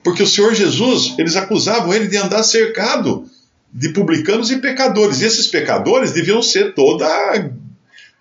Porque 0.03 0.23
o 0.23 0.27
Senhor 0.27 0.53
Jesus, 0.53 1.15
eles 1.17 1.37
acusavam 1.37 1.93
ele 1.93 2.07
de 2.07 2.17
andar 2.17 2.43
cercado 2.43 3.29
de 3.73 3.89
publicanos 3.89 4.51
e 4.51 4.57
pecadores. 4.57 5.21
E 5.21 5.25
esses 5.25 5.47
pecadores 5.47 6.11
deviam 6.11 6.41
ser 6.41 6.73
toda, 6.73 7.07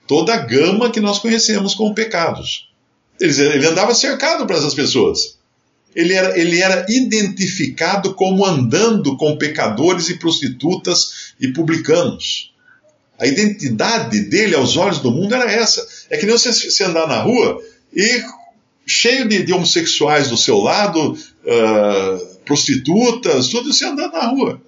toda 0.06 0.34
a 0.34 0.38
gama 0.38 0.90
que 0.90 1.00
nós 1.00 1.18
conhecemos 1.18 1.74
como 1.74 1.94
pecados. 1.94 2.68
ele 3.20 3.66
andava 3.66 3.94
cercado 3.94 4.46
para 4.46 4.56
essas 4.56 4.74
pessoas 4.74 5.40
ele 5.94 6.14
era, 6.14 6.38
ele 6.38 6.60
era 6.60 6.86
identificado 6.88 8.14
como 8.14 8.44
andando 8.44 9.16
com 9.16 9.36
pecadores 9.36 10.08
e 10.08 10.18
prostitutas 10.18 11.32
e 11.40 11.48
publicanos. 11.48 12.52
A 13.18 13.26
identidade 13.26 14.20
dele 14.20 14.54
aos 14.54 14.76
olhos 14.76 14.98
do 14.98 15.10
mundo 15.10 15.34
era 15.34 15.50
essa. 15.50 15.86
É 16.10 16.16
que 16.16 16.26
nem 16.26 16.36
você, 16.36 16.52
você 16.52 16.84
andar 16.84 17.06
na 17.06 17.20
rua 17.20 17.62
e 17.94 18.24
cheio 18.86 19.28
de, 19.28 19.44
de 19.44 19.52
homossexuais 19.52 20.28
do 20.28 20.36
seu 20.36 20.58
lado, 20.58 21.12
uh, 21.12 22.36
prostitutas, 22.44 23.48
tudo, 23.48 23.72
você 23.72 23.84
andando 23.84 24.12
na 24.12 24.26
rua. 24.26 24.60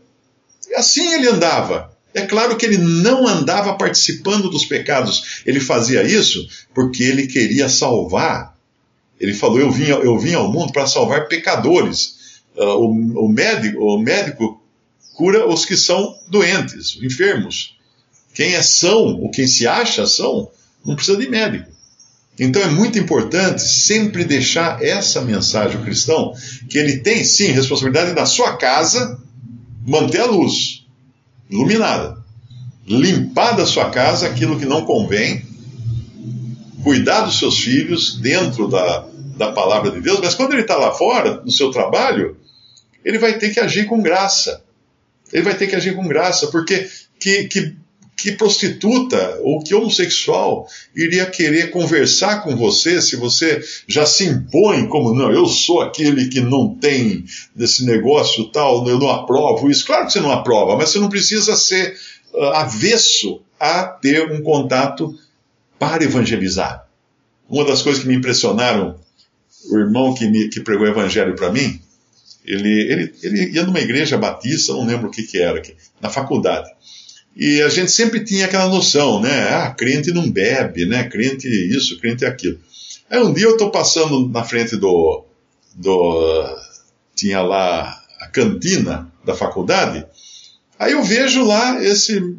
E 0.70 0.74
assim 0.74 1.14
ele 1.14 1.28
andava. 1.28 1.92
É 2.14 2.22
claro 2.22 2.56
que 2.56 2.64
ele 2.64 2.78
não 2.78 3.26
andava 3.26 3.74
participando 3.74 4.48
dos 4.48 4.64
pecados. 4.64 5.42
Ele 5.44 5.58
fazia 5.58 6.02
isso 6.02 6.46
porque 6.72 7.02
ele 7.02 7.26
queria 7.26 7.68
salvar 7.68 8.54
ele 9.20 9.34
falou: 9.34 9.58
Eu 9.58 9.70
vim, 9.70 9.86
eu 9.86 10.18
vim 10.18 10.34
ao 10.34 10.52
mundo 10.52 10.72
para 10.72 10.86
salvar 10.86 11.28
pecadores. 11.28 12.42
Uh, 12.56 12.64
o, 12.64 13.24
o, 13.24 13.28
médico, 13.28 13.78
o 13.82 13.98
médico 13.98 14.62
cura 15.14 15.48
os 15.48 15.64
que 15.64 15.76
são 15.76 16.14
doentes, 16.28 16.98
enfermos. 17.02 17.76
Quem 18.32 18.54
é 18.54 18.62
são, 18.62 19.20
ou 19.20 19.30
quem 19.30 19.46
se 19.46 19.66
acha 19.66 20.06
são, 20.06 20.50
não 20.84 20.94
precisa 20.94 21.16
de 21.16 21.28
médico. 21.28 21.72
Então 22.38 22.60
é 22.60 22.66
muito 22.66 22.98
importante 22.98 23.62
sempre 23.62 24.24
deixar 24.24 24.82
essa 24.82 25.20
mensagem 25.20 25.78
ao 25.78 25.84
cristão, 25.84 26.34
que 26.68 26.78
ele 26.78 26.98
tem 26.98 27.24
sim 27.24 27.46
responsabilidade 27.46 28.12
na 28.12 28.26
sua 28.26 28.56
casa, 28.56 29.20
manter 29.86 30.20
a 30.20 30.26
luz 30.26 30.83
iluminada, 31.50 32.18
limpar 32.86 33.56
da 33.56 33.66
sua 33.66 33.90
casa 33.90 34.26
aquilo 34.26 34.58
que 34.58 34.66
não 34.66 34.84
convém, 34.84 35.44
cuidar 36.82 37.22
dos 37.22 37.38
seus 37.38 37.58
filhos 37.58 38.16
dentro 38.16 38.68
da, 38.68 39.06
da 39.36 39.52
palavra 39.52 39.90
de 39.90 40.00
Deus, 40.00 40.20
mas 40.20 40.34
quando 40.34 40.52
ele 40.52 40.62
está 40.62 40.76
lá 40.76 40.92
fora, 40.92 41.42
no 41.44 41.50
seu 41.50 41.70
trabalho, 41.70 42.36
ele 43.04 43.18
vai 43.18 43.38
ter 43.38 43.50
que 43.50 43.60
agir 43.60 43.86
com 43.86 44.02
graça. 44.02 44.62
Ele 45.32 45.42
vai 45.42 45.56
ter 45.56 45.66
que 45.66 45.76
agir 45.76 45.94
com 45.94 46.06
graça, 46.06 46.46
porque 46.48 46.88
que, 47.18 47.44
que, 47.44 47.76
que 48.16 48.32
prostituta 48.32 49.38
ou 49.42 49.62
que 49.62 49.74
homossexual 49.74 50.66
iria 50.94 51.26
querer 51.26 51.70
conversar 51.70 52.42
com 52.42 52.56
você 52.56 53.02
se 53.02 53.16
você 53.16 53.62
já 53.86 54.06
se 54.06 54.24
impõe 54.24 54.86
como, 54.88 55.14
não, 55.14 55.32
eu 55.32 55.46
sou 55.46 55.80
aquele 55.80 56.28
que 56.28 56.40
não 56.40 56.74
tem 56.74 57.24
desse 57.54 57.84
negócio 57.84 58.44
tal, 58.50 58.86
eu 58.88 58.98
não 58.98 59.10
aprovo 59.10 59.70
isso. 59.70 59.84
Claro 59.84 60.06
que 60.06 60.12
você 60.12 60.20
não 60.20 60.30
aprova, 60.30 60.76
mas 60.76 60.90
você 60.90 60.98
não 60.98 61.08
precisa 61.08 61.56
ser 61.56 61.96
uh, 62.32 62.44
avesso 62.54 63.40
a 63.58 63.84
ter 63.84 64.30
um 64.30 64.42
contato 64.42 65.16
para 65.78 66.04
evangelizar. 66.04 66.86
Uma 67.48 67.64
das 67.64 67.82
coisas 67.82 68.02
que 68.02 68.08
me 68.08 68.14
impressionaram, 68.14 68.98
o 69.70 69.78
irmão 69.78 70.14
que, 70.14 70.26
me, 70.26 70.48
que 70.48 70.60
pregou 70.60 70.86
o 70.86 70.90
evangelho 70.90 71.34
para 71.34 71.52
mim, 71.52 71.80
ele, 72.44 72.92
ele, 72.92 73.14
ele 73.22 73.50
ia 73.52 73.64
numa 73.64 73.80
igreja 73.80 74.18
batista, 74.18 74.72
não 74.72 74.86
lembro 74.86 75.08
o 75.08 75.10
que, 75.10 75.22
que 75.22 75.40
era, 75.40 75.60
na 76.00 76.10
faculdade. 76.10 76.70
E 77.36 77.60
a 77.62 77.68
gente 77.68 77.90
sempre 77.90 78.24
tinha 78.24 78.46
aquela 78.46 78.68
noção, 78.68 79.20
né? 79.20 79.48
Ah, 79.48 79.70
crente 79.70 80.12
não 80.12 80.30
bebe, 80.30 80.86
né? 80.86 81.04
Crente 81.08 81.48
isso, 81.48 81.98
crente 81.98 82.24
aquilo. 82.24 82.58
Aí 83.10 83.20
um 83.20 83.32
dia 83.32 83.44
eu 83.44 83.52
estou 83.52 83.70
passando 83.70 84.28
na 84.28 84.44
frente 84.44 84.76
do, 84.76 85.24
do. 85.74 86.56
Tinha 87.14 87.42
lá 87.42 88.00
a 88.20 88.28
cantina 88.28 89.12
da 89.24 89.34
faculdade. 89.34 90.06
Aí 90.78 90.92
eu 90.92 91.02
vejo 91.02 91.44
lá 91.44 91.82
esse, 91.84 92.36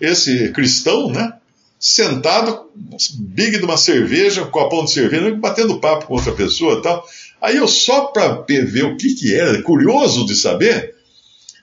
esse 0.00 0.50
cristão, 0.50 1.10
né? 1.10 1.34
sentado, 1.78 2.70
big 3.18 3.58
de 3.58 3.64
uma 3.64 3.76
cerveja, 3.76 4.42
um 4.42 4.50
copão 4.50 4.84
de 4.84 4.92
cerveja, 4.92 5.34
batendo 5.36 5.80
papo 5.80 6.06
com 6.06 6.14
outra 6.14 6.32
pessoa 6.32 6.78
e 6.78 6.82
tal. 6.82 7.04
Aí 7.40 7.56
eu, 7.56 7.68
só 7.68 8.06
para 8.06 8.44
ver 8.48 8.84
o 8.84 8.96
que 8.96 9.14
que 9.14 9.34
era, 9.34 9.62
curioso 9.62 10.26
de 10.26 10.34
saber, 10.34 10.96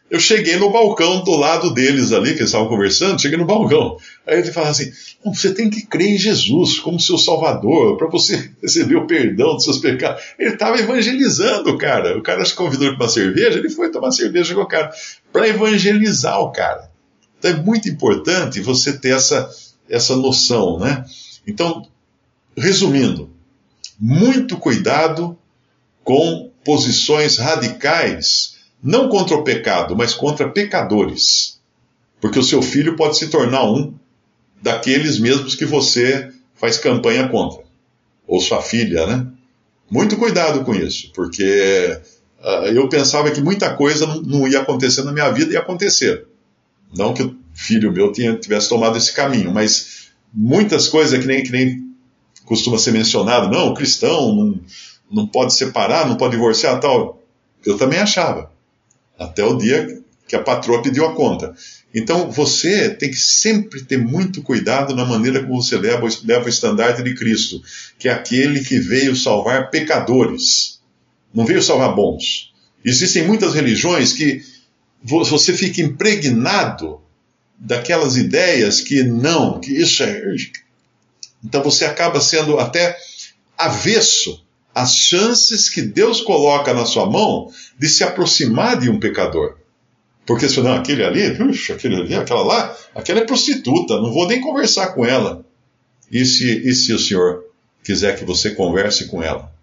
eu 0.09 0.19
cheguei 0.19 0.57
no 0.57 0.71
balcão 0.71 1.23
do 1.23 1.31
lado 1.31 1.73
deles 1.73 2.11
ali, 2.11 2.33
que 2.33 2.39
eles 2.39 2.49
estavam 2.49 2.67
conversando, 2.67 3.19
cheguei 3.19 3.37
no 3.37 3.45
balcão. 3.45 3.97
Aí 4.25 4.39
ele 4.39 4.51
falava 4.51 4.71
assim: 4.71 4.91
você 5.23 5.53
tem 5.53 5.69
que 5.69 5.85
crer 5.85 6.13
em 6.13 6.17
Jesus 6.17 6.79
como 6.79 6.99
seu 6.99 7.17
Salvador, 7.17 7.97
para 7.97 8.07
você 8.07 8.51
receber 8.61 8.95
o 8.95 9.07
perdão 9.07 9.55
dos 9.55 9.63
seus 9.63 9.79
pecados. 9.79 10.23
Ele 10.37 10.53
estava 10.53 10.79
evangelizando 10.79 11.71
o 11.71 11.77
cara. 11.77 12.17
O 12.17 12.21
cara 12.21 12.45
se 12.45 12.53
convidou 12.53 12.87
para 12.89 13.05
uma 13.05 13.09
cerveja, 13.09 13.57
ele 13.57 13.69
foi 13.69 13.89
tomar 13.89 14.11
cerveja 14.11 14.53
com 14.53 14.61
o 14.61 14.67
cara, 14.67 14.91
para 15.33 15.47
evangelizar 15.47 16.39
o 16.39 16.51
cara. 16.51 16.91
Então 17.39 17.51
é 17.51 17.55
muito 17.55 17.89
importante 17.89 18.61
você 18.61 18.93
ter 18.93 19.15
essa 19.15 19.49
essa 19.89 20.15
noção, 20.15 20.79
né? 20.79 21.05
Então, 21.47 21.87
resumindo, 22.57 23.29
muito 23.99 24.57
cuidado 24.57 25.37
com 26.03 26.51
posições 26.63 27.37
radicais, 27.37 28.54
não 28.85 29.09
contra 29.09 29.35
o 29.35 29.43
pecado, 29.43 29.95
mas 29.95 30.13
contra 30.13 30.47
pecadores. 30.47 31.59
Porque 32.21 32.37
o 32.37 32.43
seu 32.43 32.61
filho 32.61 32.95
pode 32.95 33.17
se 33.17 33.29
tornar 33.29 33.65
um 33.65 33.95
daqueles 34.61 35.17
mesmos 35.17 35.55
que 35.55 35.65
você 35.65 36.31
faz 36.53 36.77
campanha 36.77 37.27
contra. 37.27 37.63
Ou 38.27 38.39
sua 38.39 38.61
filha, 38.61 39.07
né? 39.07 39.25
Muito 39.89 40.17
cuidado 40.17 40.63
com 40.63 40.73
isso, 40.73 41.11
porque 41.15 41.99
uh, 42.39 42.67
eu 42.67 42.87
pensava 42.87 43.31
que 43.31 43.41
muita 43.41 43.73
coisa 43.73 44.05
não, 44.05 44.47
ia 44.47 44.61
acontecer 44.61 45.03
na 45.03 45.11
minha 45.11 45.31
vida 45.31 45.49
e 45.49 45.53
ia 45.53 45.59
acontecer. 45.59 46.27
Não 46.95 47.13
que 47.13 47.23
o 47.23 47.35
filho 47.55 47.91
meu 47.91 48.11
tinha, 48.11 48.35
tivesse 48.35 48.69
tomado 48.69 48.97
esse 48.97 49.13
caminho, 49.13 49.51
mas 49.51 50.09
muitas 50.31 50.87
coisas 50.87 51.19
que 51.19 51.25
nem, 51.25 51.43
que 51.43 51.51
nem 51.51 51.83
costuma 52.45 52.77
ser 52.77 52.91
mencionado, 52.91 53.49
não, 53.49 53.69
o 53.69 53.73
cristão 53.73 54.35
não, 54.35 54.59
não 55.11 55.27
pode 55.27 55.55
separar, 55.55 56.07
não 56.07 56.17
pode 56.17 56.33
divorciar 56.35 56.79
tal. 56.79 57.23
Eu 57.65 57.77
também 57.77 57.99
achava. 57.99 58.53
Até 59.17 59.43
o 59.43 59.57
dia 59.57 60.01
que 60.27 60.35
a 60.35 60.41
patroa 60.41 60.81
pediu 60.81 61.05
a 61.05 61.15
conta. 61.15 61.55
Então 61.93 62.29
você 62.29 62.89
tem 62.89 63.09
que 63.09 63.17
sempre 63.17 63.83
ter 63.83 63.97
muito 63.97 64.41
cuidado 64.41 64.95
na 64.95 65.05
maneira 65.05 65.43
como 65.43 65.61
você 65.61 65.77
leva, 65.77 66.07
leva 66.23 66.45
o 66.45 66.49
estandarte 66.49 67.03
de 67.03 67.13
Cristo, 67.15 67.61
que 67.97 68.09
é 68.09 68.11
aquele 68.11 68.63
que 68.63 68.79
veio 68.79 69.15
salvar 69.15 69.69
pecadores. 69.69 70.81
Não 71.33 71.45
veio 71.45 71.61
salvar 71.61 71.95
bons. 71.95 72.53
Existem 72.83 73.25
muitas 73.25 73.53
religiões 73.53 74.13
que 74.13 74.43
você 75.01 75.53
fica 75.53 75.81
impregnado 75.81 77.01
daquelas 77.57 78.17
ideias 78.17 78.81
que 78.81 79.03
não, 79.03 79.59
que 79.59 79.71
isso 79.71 80.03
é. 80.03 80.21
Então 81.43 81.63
você 81.63 81.85
acaba 81.85 82.19
sendo 82.19 82.59
até 82.59 82.97
avesso 83.57 84.44
às 84.75 84.93
chances 84.97 85.69
que 85.69 85.81
Deus 85.81 86.19
coloca 86.19 86.73
na 86.73 86.85
sua 86.85 87.09
mão 87.09 87.49
de 87.79 87.87
se 87.87 88.03
aproximar 88.03 88.77
de 88.77 88.89
um 88.89 88.99
pecador. 88.99 89.55
Porque 90.25 90.49
se 90.49 90.59
não, 90.59 90.73
aquele 90.73 91.03
ali, 91.03 91.33
puxa, 91.37 91.73
aquele 91.73 91.95
ali, 91.95 92.13
aquela 92.13 92.43
lá, 92.43 92.77
aquela 92.93 93.21
é 93.21 93.25
prostituta, 93.25 94.01
não 94.01 94.11
vou 94.11 94.27
nem 94.27 94.41
conversar 94.41 94.87
com 94.87 95.05
ela. 95.05 95.45
E 96.11 96.25
se, 96.25 96.67
e 96.67 96.73
se 96.75 96.91
o 96.91 96.99
senhor 96.99 97.45
quiser 97.83 98.17
que 98.17 98.25
você 98.25 98.51
converse 98.51 99.07
com 99.07 99.23
ela? 99.23 99.53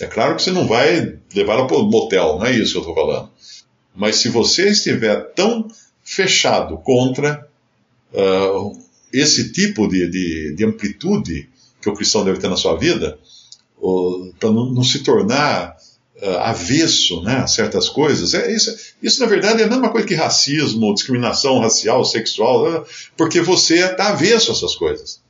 É 0.00 0.06
claro 0.06 0.36
que 0.36 0.42
você 0.42 0.50
não 0.50 0.66
vai 0.66 1.18
levar 1.34 1.54
ela 1.54 1.66
para 1.66 1.76
o 1.76 1.90
motel, 1.90 2.38
não 2.38 2.46
é 2.46 2.52
isso 2.52 2.72
que 2.72 2.78
eu 2.78 2.82
estou 2.82 2.94
falando. 2.94 3.30
Mas 3.94 4.16
se 4.16 4.30
você 4.30 4.70
estiver 4.70 5.32
tão 5.34 5.68
fechado 6.02 6.78
contra 6.78 7.46
uh, 8.14 8.78
esse 9.12 9.52
tipo 9.52 9.86
de, 9.86 10.08
de, 10.08 10.54
de, 10.54 10.64
amplitude 10.64 11.48
que 11.80 11.90
o 11.90 11.94
cristão 11.94 12.24
deve 12.24 12.38
ter 12.38 12.48
na 12.48 12.56
sua 12.56 12.76
vida, 12.76 13.18
para 14.38 14.50
não, 14.50 14.66
não, 14.66 14.84
se 14.84 15.00
tornar 15.00 15.76
uh, 16.22 16.38
avesso 16.38 17.20
né, 17.22 17.38
a 17.38 17.46
certas 17.48 17.88
coisas, 17.88 18.32
é, 18.32 18.54
isso, 18.54 18.94
isso 19.02 19.20
na 19.20 19.26
verdade 19.26 19.60
é 19.60 19.64
a 19.64 19.68
mesma 19.68 19.90
coisa 19.90 20.06
que 20.06 20.14
racismo, 20.14 20.94
discriminação 20.94 21.58
racial, 21.58 22.04
sexual, 22.04 22.70
né, 22.70 22.82
porque 23.16 23.40
você 23.40 23.84
está 23.84 24.10
avesso 24.10 24.52
a 24.52 24.54
essas 24.54 24.76
coisas. 24.76 25.20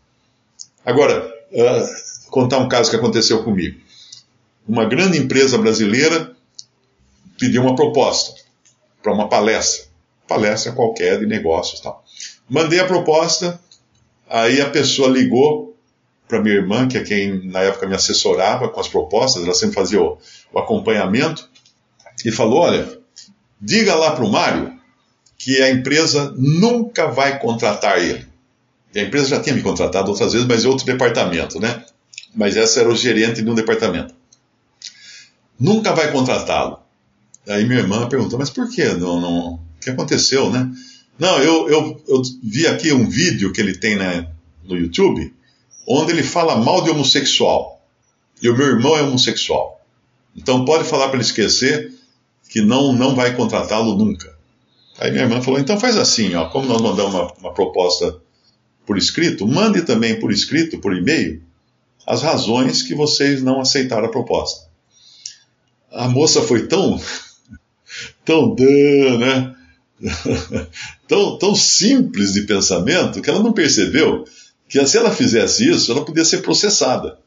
Agora, 0.84 1.32
uh, 1.50 2.30
contar 2.30 2.58
um 2.58 2.68
caso 2.68 2.90
que 2.90 2.96
aconteceu 2.96 3.42
comigo. 3.42 3.80
Uma 4.68 4.84
grande 4.84 5.18
empresa 5.18 5.56
brasileira 5.56 6.36
pediu 7.38 7.62
uma 7.62 7.74
proposta 7.74 8.34
para 9.02 9.12
uma 9.12 9.28
palestra, 9.28 9.86
palestra 10.28 10.72
qualquer 10.72 11.18
de 11.18 11.26
negócios 11.26 11.80
e 11.80 11.82
tal. 11.82 12.04
Mandei 12.48 12.80
a 12.80 12.86
proposta, 12.86 13.58
aí 14.28 14.60
a 14.60 14.68
pessoa 14.68 15.08
ligou 15.08 15.71
para 16.32 16.40
minha 16.40 16.54
irmã, 16.54 16.88
que 16.88 16.96
é 16.96 17.02
quem 17.02 17.46
na 17.50 17.60
época 17.60 17.86
me 17.86 17.94
assessorava 17.94 18.70
com 18.70 18.80
as 18.80 18.88
propostas, 18.88 19.44
ela 19.44 19.52
sempre 19.52 19.74
fazia 19.74 20.00
o, 20.00 20.16
o 20.50 20.58
acompanhamento, 20.58 21.46
e 22.24 22.32
falou: 22.32 22.60
Olha, 22.60 22.88
diga 23.60 23.94
lá 23.94 24.12
para 24.12 24.24
o 24.24 24.32
Mário 24.32 24.72
que 25.36 25.60
a 25.60 25.70
empresa 25.70 26.32
nunca 26.38 27.08
vai 27.08 27.38
contratar 27.38 27.98
ele. 27.98 28.26
E 28.94 29.00
a 29.00 29.02
empresa 29.02 29.28
já 29.28 29.40
tinha 29.40 29.54
me 29.54 29.60
contratado 29.60 30.10
outras 30.10 30.32
vezes, 30.32 30.48
mas 30.48 30.64
em 30.64 30.68
outro 30.68 30.86
departamento, 30.86 31.60
né? 31.60 31.84
Mas 32.34 32.56
essa 32.56 32.80
era 32.80 32.88
o 32.88 32.96
gerente 32.96 33.42
de 33.42 33.50
um 33.50 33.54
departamento. 33.54 34.14
Nunca 35.60 35.92
vai 35.92 36.10
contratá-lo. 36.12 36.78
Aí 37.46 37.66
minha 37.66 37.80
irmã 37.80 38.08
perguntou, 38.08 38.38
mas 38.38 38.50
por 38.50 38.70
quê? 38.70 38.84
Não, 38.88 39.20
não, 39.20 39.54
o 39.54 39.60
que 39.80 39.90
aconteceu, 39.90 40.50
né? 40.50 40.70
Não, 41.18 41.38
eu, 41.40 41.68
eu, 41.68 42.02
eu 42.08 42.22
vi 42.42 42.66
aqui 42.66 42.92
um 42.92 43.08
vídeo 43.08 43.52
que 43.52 43.60
ele 43.60 43.76
tem 43.76 43.96
né, 43.96 44.28
no 44.64 44.76
YouTube, 44.76 45.32
onde 45.86 46.12
ele 46.12 46.22
fala 46.22 46.56
mal 46.56 46.82
de 46.82 46.90
homossexual. 46.90 47.80
E 48.40 48.48
o 48.48 48.56
meu 48.56 48.66
irmão 48.66 48.96
é 48.96 49.02
homossexual. 49.02 49.80
Então 50.36 50.64
pode 50.64 50.84
falar 50.84 51.08
para 51.08 51.16
ele 51.16 51.24
esquecer 51.24 51.92
que 52.48 52.60
não, 52.60 52.92
não 52.92 53.14
vai 53.14 53.34
contratá-lo 53.34 53.96
nunca. 53.96 54.36
Aí 54.98 55.10
minha 55.10 55.24
irmã 55.24 55.40
falou, 55.40 55.58
então 55.58 55.80
faz 55.80 55.96
assim, 55.96 56.34
ó, 56.34 56.48
como 56.48 56.66
nós 56.66 56.80
mandamos 56.80 57.14
uma, 57.14 57.32
uma 57.34 57.54
proposta 57.54 58.20
por 58.86 58.98
escrito, 58.98 59.46
mande 59.46 59.82
também 59.82 60.18
por 60.18 60.30
escrito, 60.32 60.78
por 60.78 60.96
e-mail, 60.96 61.42
as 62.06 62.22
razões 62.22 62.82
que 62.82 62.94
vocês 62.94 63.42
não 63.42 63.60
aceitaram 63.60 64.06
a 64.06 64.10
proposta. 64.10 64.68
A 65.90 66.08
moça 66.08 66.42
foi 66.42 66.66
tão, 66.66 67.00
tão, 68.24 68.54
né? 69.18 69.54
tão, 71.06 71.38
tão 71.38 71.54
simples 71.54 72.32
de 72.32 72.42
pensamento 72.42 73.22
que 73.22 73.30
ela 73.30 73.42
não 73.42 73.52
percebeu 73.52 74.24
que 74.72 74.86
se 74.86 74.96
ela 74.96 75.12
fizesse 75.12 75.68
isso, 75.68 75.92
ela 75.92 76.02
podia 76.02 76.24
ser 76.24 76.38
processada, 76.38 77.18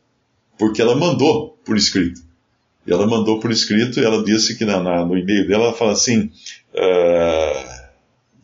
porque 0.57 0.81
ela 0.81 0.95
mandou 0.95 1.55
por 1.63 1.77
escrito. 1.77 2.19
E 2.87 2.91
ela 2.91 3.05
mandou 3.05 3.39
por 3.39 3.51
escrito 3.51 3.99
e 3.99 4.03
ela 4.03 4.23
disse 4.23 4.57
que 4.57 4.65
na, 4.65 4.81
na, 4.81 5.05
no 5.05 5.15
e-mail 5.15 5.47
dela 5.47 5.65
ela 5.65 5.73
fala 5.73 5.91
assim: 5.91 6.31
uh, 6.73 7.85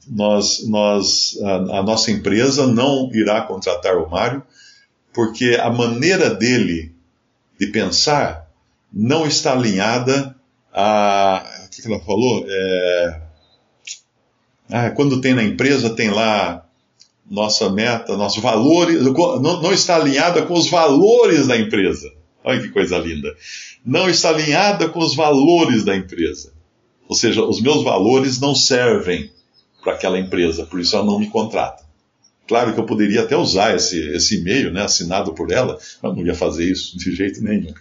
nós, 0.07 0.67
nós, 0.69 1.35
a, 1.41 1.79
a, 1.79 1.83
nossa 1.83 2.11
empresa 2.11 2.67
não 2.67 3.09
irá 3.11 3.41
contratar 3.41 3.97
o 3.97 4.07
Mário, 4.07 4.43
porque 5.11 5.57
a 5.59 5.71
maneira 5.71 6.29
dele 6.29 6.93
de 7.59 7.67
pensar 7.67 8.47
não 8.93 9.25
está 9.25 9.53
alinhada 9.53 10.35
a. 10.71 11.43
O 11.65 11.69
que 11.69 11.87
ela 11.87 11.99
falou? 12.01 12.45
É, 12.47 13.21
ah, 14.69 14.91
quando 14.91 15.21
tem 15.21 15.33
na 15.33 15.43
empresa, 15.43 15.89
tem 15.89 16.11
lá 16.11 16.67
nossa 17.31 17.69
meta, 17.69 18.17
nossos 18.17 18.43
valores, 18.43 19.01
não, 19.01 19.61
não 19.61 19.71
está 19.71 19.95
alinhada 19.95 20.41
com 20.41 20.53
os 20.53 20.69
valores 20.69 21.47
da 21.47 21.57
empresa. 21.57 22.11
Olha 22.43 22.59
que 22.59 22.67
coisa 22.67 22.97
linda. 22.97 23.33
Não 23.85 24.09
está 24.09 24.29
alinhada 24.29 24.89
com 24.89 24.99
os 24.99 25.15
valores 25.15 25.85
da 25.85 25.95
empresa. 25.95 26.51
Ou 27.07 27.15
seja, 27.15 27.41
os 27.43 27.61
meus 27.61 27.83
valores 27.83 28.37
não 28.39 28.53
servem 28.53 29.31
para 29.81 29.93
aquela 29.93 30.19
empresa, 30.19 30.65
por 30.65 30.79
isso 30.79 30.93
ela 30.95 31.05
não 31.05 31.17
me 31.17 31.29
contrata. 31.29 31.83
Claro 32.47 32.73
que 32.73 32.79
eu 32.79 32.85
poderia 32.85 33.21
até 33.21 33.37
usar 33.37 33.75
esse, 33.75 33.97
esse 34.09 34.39
e-mail, 34.39 34.71
né, 34.71 34.81
assinado 34.81 35.33
por 35.33 35.51
ela, 35.51 35.79
eu 36.03 36.13
não 36.13 36.25
ia 36.25 36.35
fazer 36.35 36.69
isso 36.69 36.97
de 36.97 37.15
jeito 37.15 37.41
nenhum. 37.41 37.73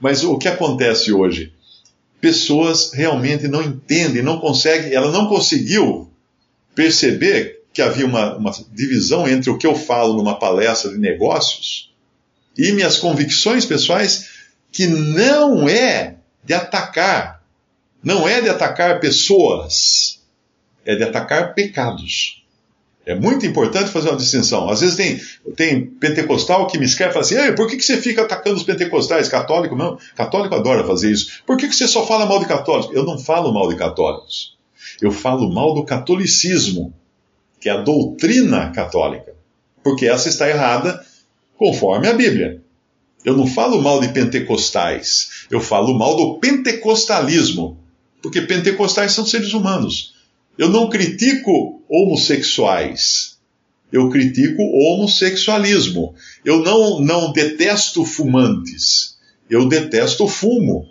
Mas 0.00 0.24
o 0.24 0.36
que 0.36 0.48
acontece 0.48 1.12
hoje? 1.12 1.52
Pessoas 2.20 2.92
realmente 2.92 3.46
não 3.46 3.62
entendem, 3.62 4.22
não 4.22 4.40
conseguem, 4.40 4.92
ela 4.92 5.12
não 5.12 5.28
conseguiu 5.28 6.10
perceber 6.74 7.62
que 7.76 7.82
havia 7.82 8.06
uma, 8.06 8.34
uma 8.38 8.50
divisão 8.72 9.28
entre 9.28 9.50
o 9.50 9.58
que 9.58 9.66
eu 9.66 9.74
falo 9.74 10.14
numa 10.14 10.38
palestra 10.38 10.90
de 10.90 10.96
negócios 10.96 11.92
e 12.56 12.72
minhas 12.72 12.96
convicções 12.96 13.66
pessoais, 13.66 14.30
que 14.72 14.86
não 14.86 15.68
é 15.68 16.14
de 16.42 16.54
atacar, 16.54 17.42
não 18.02 18.26
é 18.26 18.40
de 18.40 18.48
atacar 18.48 18.98
pessoas, 18.98 20.22
é 20.86 20.96
de 20.96 21.02
atacar 21.02 21.52
pecados. 21.52 22.42
É 23.04 23.14
muito 23.14 23.44
importante 23.44 23.90
fazer 23.90 24.08
uma 24.08 24.16
distinção. 24.16 24.70
Às 24.70 24.80
vezes 24.80 24.96
tem, 24.96 25.20
tem 25.54 25.84
pentecostal 25.84 26.66
que 26.68 26.78
me 26.78 26.86
escreve 26.86 27.10
e 27.10 27.12
fala 27.12 27.26
assim: 27.26 27.54
por 27.54 27.68
que, 27.68 27.76
que 27.76 27.84
você 27.84 28.00
fica 28.00 28.22
atacando 28.22 28.56
os 28.56 28.62
pentecostais? 28.62 29.28
Católico 29.28 29.76
não. 29.76 29.98
Católico 30.16 30.54
adora 30.54 30.82
fazer 30.82 31.12
isso. 31.12 31.42
Por 31.44 31.58
que, 31.58 31.68
que 31.68 31.76
você 31.76 31.86
só 31.86 32.06
fala 32.06 32.24
mal 32.24 32.38
de 32.38 32.46
católicos? 32.46 32.96
Eu 32.96 33.04
não 33.04 33.18
falo 33.18 33.52
mal 33.52 33.68
de 33.68 33.76
católicos. 33.76 34.56
Eu 35.02 35.12
falo 35.12 35.52
mal 35.52 35.74
do 35.74 35.84
catolicismo, 35.84 36.94
que 37.60 37.68
é 37.68 37.72
a 37.72 37.80
doutrina 37.80 38.70
católica, 38.70 39.34
porque 39.82 40.06
essa 40.06 40.28
está 40.28 40.48
errada 40.48 41.04
conforme 41.56 42.08
a 42.08 42.12
Bíblia. 42.12 42.62
Eu 43.24 43.36
não 43.36 43.46
falo 43.46 43.82
mal 43.82 44.00
de 44.00 44.08
pentecostais, 44.08 45.46
eu 45.50 45.60
falo 45.60 45.98
mal 45.98 46.16
do 46.16 46.38
pentecostalismo, 46.38 47.78
porque 48.22 48.40
pentecostais 48.42 49.12
são 49.12 49.26
seres 49.26 49.52
humanos. 49.52 50.14
Eu 50.56 50.68
não 50.68 50.88
critico 50.88 51.82
homossexuais, 51.88 53.36
eu 53.92 54.08
critico 54.10 54.62
homossexualismo. 54.62 56.14
Eu 56.44 56.62
não, 56.62 57.00
não 57.00 57.32
detesto 57.32 58.04
fumantes, 58.04 59.18
eu 59.48 59.68
detesto 59.68 60.26
fumo. 60.28 60.86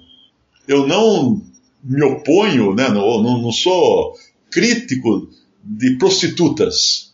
Eu 0.67 0.87
não 0.87 1.41
me 1.83 2.03
oponho, 2.03 2.73
né, 2.73 2.89
não, 2.89 3.21
não 3.21 3.51
sou 3.51 4.17
crítico 4.49 5.29
de 5.65 5.97
prostitutas. 5.97 7.13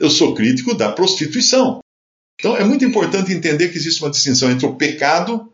Eu 0.00 0.08
sou 0.08 0.34
crítico 0.34 0.74
da 0.74 0.90
prostituição. 0.90 1.80
Então 2.40 2.56
é 2.56 2.64
muito 2.64 2.84
importante 2.84 3.32
entender 3.32 3.68
que 3.68 3.76
existe 3.76 4.02
uma 4.02 4.10
distinção 4.10 4.50
entre 4.50 4.66
o 4.66 4.74
pecado 4.74 5.52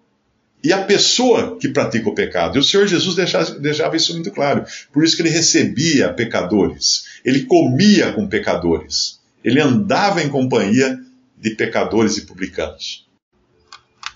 e 0.63 0.73
a 0.73 0.85
pessoa 0.85 1.59
que 1.59 1.69
pratica 1.69 2.09
o 2.09 2.15
pecado. 2.15 2.57
E 2.57 2.61
o 2.61 2.65
Senhor 2.65 2.87
Jesus 2.87 3.17
deixava, 3.17 3.51
deixava, 3.59 3.97
isso 3.97 4.15
muito 4.15 4.31
claro. 4.31 4.65
Por 4.93 5.05
isso 5.05 5.17
que 5.17 5.23
ele 5.23 5.29
recebia 5.29 6.13
pecadores, 6.13 7.05
ele 7.25 7.45
comia 7.45 8.13
com 8.13 8.27
pecadores, 8.27 9.21
ele 9.45 9.61
andava 9.61 10.23
em 10.23 10.29
companhia 10.29 10.99
de 11.37 11.51
pecadores 11.51 12.17
e 12.17 12.23
publicanos. 12.23 13.07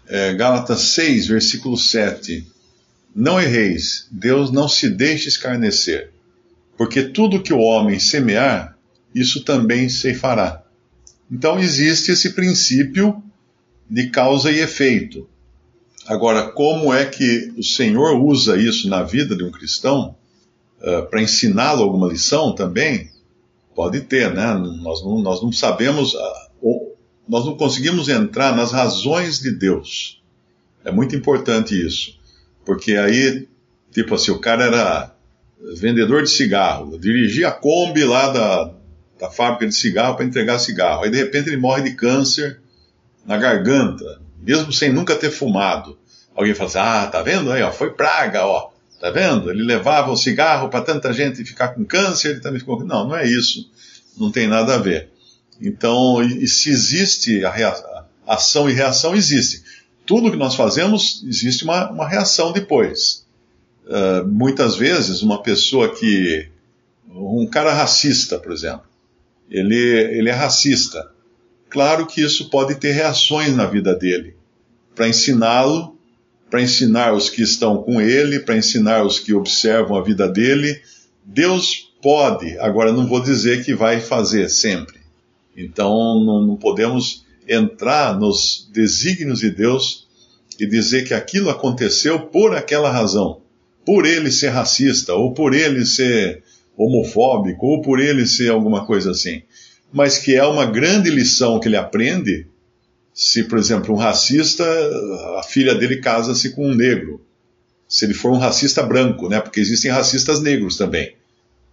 É, 0.08 0.34
Gálatas 0.34 0.80
6, 0.80 1.26
versículo 1.26 1.76
7. 1.76 2.46
Não 3.14 3.40
erreis, 3.40 4.06
Deus 4.10 4.50
não 4.50 4.68
se 4.68 4.88
deixe 4.88 5.28
escarnecer, 5.28 6.10
porque 6.76 7.02
tudo 7.02 7.42
que 7.42 7.52
o 7.52 7.60
homem 7.60 7.98
semear, 7.98 8.76
isso 9.14 9.44
também 9.44 9.88
se 9.88 10.14
fará. 10.14 10.62
Então 11.30 11.58
existe 11.58 12.12
esse 12.12 12.30
princípio 12.30 13.22
de 13.88 14.08
causa 14.10 14.50
e 14.50 14.60
efeito. 14.60 15.28
Agora, 16.06 16.50
como 16.50 16.92
é 16.92 17.04
que 17.04 17.52
o 17.56 17.62
Senhor 17.62 18.20
usa 18.20 18.56
isso 18.56 18.88
na 18.88 19.02
vida 19.02 19.36
de 19.36 19.44
um 19.44 19.50
cristão 19.50 20.16
uh, 20.80 21.08
para 21.08 21.22
ensiná-lo 21.22 21.82
alguma 21.82 22.08
lição 22.08 22.54
também? 22.54 23.10
Pode 23.74 24.00
ter, 24.02 24.32
né? 24.34 24.54
Nós 24.82 25.02
não, 25.02 25.20
nós 25.20 25.42
não 25.42 25.52
sabemos, 25.52 26.14
uh, 26.14 26.96
nós 27.28 27.46
não 27.46 27.56
conseguimos 27.56 28.08
entrar 28.08 28.56
nas 28.56 28.72
razões 28.72 29.38
de 29.38 29.52
Deus. 29.52 30.20
É 30.84 30.90
muito 30.90 31.14
importante 31.14 31.74
isso. 31.74 32.18
Porque 32.64 32.92
aí 32.92 33.48
Tipo 33.92 34.14
assim, 34.14 34.30
o 34.30 34.38
cara 34.38 34.64
era 34.64 35.14
vendedor 35.76 36.22
de 36.22 36.30
cigarro, 36.30 36.98
dirigia 36.98 37.48
a 37.48 37.52
Kombi 37.52 38.04
lá 38.04 38.28
da, 38.28 38.74
da 39.18 39.30
fábrica 39.30 39.66
de 39.66 39.74
cigarro 39.74 40.16
para 40.16 40.24
entregar 40.24 40.58
cigarro. 40.58 41.04
Aí 41.04 41.10
de 41.10 41.18
repente 41.18 41.48
ele 41.48 41.56
morre 41.56 41.82
de 41.82 41.94
câncer 41.94 42.60
na 43.24 43.38
garganta, 43.38 44.20
mesmo 44.40 44.72
sem 44.72 44.92
nunca 44.92 45.14
ter 45.14 45.30
fumado. 45.30 45.96
Alguém 46.34 46.54
fala 46.54 46.68
assim: 46.68 46.78
ah, 46.78 47.06
tá 47.06 47.22
vendo 47.22 47.52
aí, 47.52 47.62
ó, 47.62 47.70
foi 47.70 47.90
praga, 47.90 48.44
ó. 48.46 48.70
Tá 49.00 49.10
vendo? 49.10 49.50
Ele 49.50 49.64
levava 49.64 50.12
o 50.12 50.16
cigarro 50.16 50.68
para 50.68 50.84
tanta 50.84 51.12
gente 51.12 51.44
ficar 51.44 51.68
com 51.68 51.84
câncer, 51.84 52.30
ele 52.30 52.40
também 52.40 52.60
ficou. 52.60 52.84
Não, 52.84 53.08
não 53.08 53.16
é 53.16 53.26
isso. 53.26 53.68
Não 54.16 54.30
tem 54.30 54.46
nada 54.46 54.74
a 54.76 54.78
ver. 54.78 55.10
Então, 55.60 56.22
e, 56.22 56.46
se 56.46 56.70
existe 56.70 57.44
a 57.44 58.04
ação 58.26 58.70
e 58.70 58.72
reação, 58.72 59.14
existe. 59.14 59.62
Tudo 60.06 60.30
que 60.30 60.36
nós 60.36 60.54
fazemos, 60.54 61.22
existe 61.26 61.64
uma, 61.64 61.90
uma 61.90 62.08
reação 62.08 62.52
depois. 62.52 63.24
Uh, 63.86 64.26
muitas 64.26 64.76
vezes, 64.76 65.22
uma 65.22 65.42
pessoa 65.42 65.94
que. 65.94 66.48
Um 67.14 67.46
cara 67.46 67.74
racista, 67.74 68.38
por 68.38 68.52
exemplo. 68.52 68.84
Ele, 69.50 69.76
ele 69.76 70.30
é 70.30 70.32
racista. 70.32 71.10
Claro 71.68 72.06
que 72.06 72.22
isso 72.22 72.48
pode 72.48 72.76
ter 72.76 72.92
reações 72.92 73.54
na 73.54 73.66
vida 73.66 73.94
dele. 73.94 74.34
Para 74.94 75.08
ensiná-lo, 75.08 75.98
para 76.50 76.62
ensinar 76.62 77.14
os 77.14 77.28
que 77.28 77.42
estão 77.42 77.82
com 77.82 78.00
ele, 78.00 78.40
para 78.40 78.56
ensinar 78.56 79.04
os 79.04 79.18
que 79.18 79.34
observam 79.34 79.96
a 79.96 80.02
vida 80.02 80.28
dele. 80.28 80.80
Deus 81.24 81.92
pode, 82.02 82.58
agora 82.58 82.92
não 82.92 83.06
vou 83.06 83.22
dizer 83.22 83.64
que 83.64 83.74
vai 83.74 84.00
fazer 84.00 84.48
sempre. 84.50 85.00
Então 85.56 86.22
não, 86.24 86.46
não 86.46 86.56
podemos 86.56 87.24
entrar 87.48 88.18
nos 88.18 88.68
desígnios 88.72 89.40
de 89.40 89.50
Deus 89.50 90.06
e 90.58 90.66
dizer 90.66 91.04
que 91.06 91.14
aquilo 91.14 91.50
aconteceu 91.50 92.26
por 92.26 92.54
aquela 92.54 92.90
razão, 92.90 93.40
por 93.84 94.06
ele 94.06 94.30
ser 94.30 94.48
racista, 94.48 95.14
ou 95.14 95.32
por 95.32 95.54
ele 95.54 95.84
ser 95.84 96.42
homofóbico, 96.76 97.66
ou 97.66 97.82
por 97.82 98.00
ele 98.00 98.26
ser 98.26 98.50
alguma 98.50 98.86
coisa 98.86 99.10
assim. 99.10 99.42
Mas 99.92 100.18
que 100.18 100.34
é 100.34 100.44
uma 100.44 100.64
grande 100.64 101.10
lição 101.10 101.60
que 101.60 101.68
ele 101.68 101.76
aprende 101.76 102.46
se, 103.12 103.44
por 103.44 103.58
exemplo, 103.58 103.94
um 103.94 103.98
racista, 103.98 104.64
a 105.38 105.42
filha 105.42 105.74
dele 105.74 105.98
casa-se 105.98 106.50
com 106.50 106.66
um 106.66 106.74
negro. 106.74 107.20
Se 107.86 108.06
ele 108.06 108.14
for 108.14 108.32
um 108.32 108.38
racista 108.38 108.82
branco, 108.82 109.28
né? 109.28 109.38
Porque 109.40 109.60
existem 109.60 109.90
racistas 109.90 110.40
negros 110.40 110.76
também. 110.78 111.14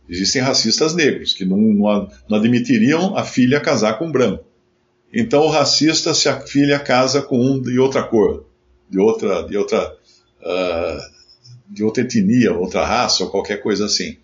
Existem 0.09 0.41
racistas 0.41 0.93
negros 0.93 1.33
que 1.33 1.45
não, 1.45 1.57
não, 1.57 2.11
não 2.27 2.37
admitiriam 2.37 3.15
a 3.15 3.23
filha 3.23 3.59
casar 3.61 3.97
com 3.97 4.07
um 4.07 4.11
branco. 4.11 4.43
Então, 5.13 5.41
o 5.43 5.49
racista, 5.49 6.13
se 6.13 6.27
a 6.27 6.41
filha 6.41 6.79
casa 6.79 7.21
com 7.21 7.39
um 7.39 7.61
de 7.61 7.79
outra 7.79 8.03
cor, 8.03 8.45
de 8.89 8.99
outra, 8.99 9.43
de 9.43 9.55
outra, 9.55 9.95
uh, 10.41 11.18
de 11.69 11.83
outra 11.83 12.03
etnia, 12.03 12.53
outra 12.53 12.85
raça 12.85 13.23
ou 13.23 13.29
qualquer 13.29 13.61
coisa 13.61 13.85
assim, 13.85 14.17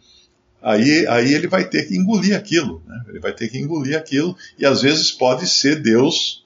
aí, 0.62 1.06
aí 1.08 1.34
ele 1.34 1.48
vai 1.48 1.68
ter 1.68 1.88
que 1.88 1.96
engolir 1.96 2.36
aquilo, 2.36 2.82
né? 2.88 3.04
Ele 3.08 3.20
vai 3.20 3.34
ter 3.34 3.48
que 3.50 3.58
engolir 3.58 3.98
aquilo 3.98 4.36
e 4.58 4.66
às 4.66 4.82
vezes 4.82 5.12
pode 5.12 5.48
ser 5.48 5.82
Deus 5.82 6.44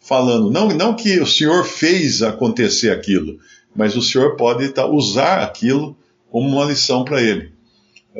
falando, 0.00 0.50
não, 0.50 0.68
não 0.68 0.94
que 0.94 1.18
o 1.18 1.26
Senhor 1.26 1.64
fez 1.64 2.22
acontecer 2.22 2.90
aquilo, 2.90 3.38
mas 3.74 3.96
o 3.96 4.02
Senhor 4.02 4.36
pode 4.36 4.68
tá, 4.68 4.86
usar 4.86 5.42
aquilo 5.42 5.96
como 6.30 6.48
uma 6.48 6.66
lição 6.66 7.04
para 7.04 7.22
ele. 7.22 7.52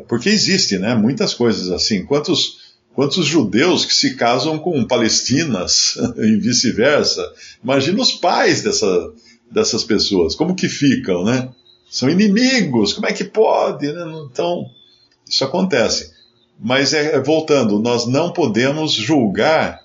Porque 0.08 0.28
existe, 0.28 0.78
né, 0.78 0.94
muitas 0.94 1.34
coisas 1.34 1.70
assim. 1.70 2.04
Quantos, 2.04 2.74
quantos 2.94 3.26
judeus 3.26 3.84
que 3.84 3.94
se 3.94 4.14
casam 4.14 4.58
com 4.58 4.84
palestinas 4.86 5.96
e 6.16 6.36
vice-versa? 6.36 7.22
Imagina 7.62 8.02
os 8.02 8.12
pais 8.12 8.62
dessa, 8.62 9.12
dessas 9.50 9.84
pessoas, 9.84 10.34
como 10.34 10.56
que 10.56 10.68
ficam, 10.68 11.24
né? 11.24 11.48
São 11.90 12.08
inimigos, 12.08 12.92
como 12.92 13.06
é 13.06 13.12
que 13.12 13.24
pode? 13.24 13.92
Né? 13.92 14.04
Então, 14.30 14.70
isso 15.28 15.44
acontece. 15.44 16.12
Mas 16.58 16.92
é, 16.92 17.20
voltando, 17.20 17.78
nós 17.78 18.06
não 18.06 18.32
podemos 18.32 18.92
julgar 18.92 19.80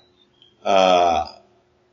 a, 0.64 1.40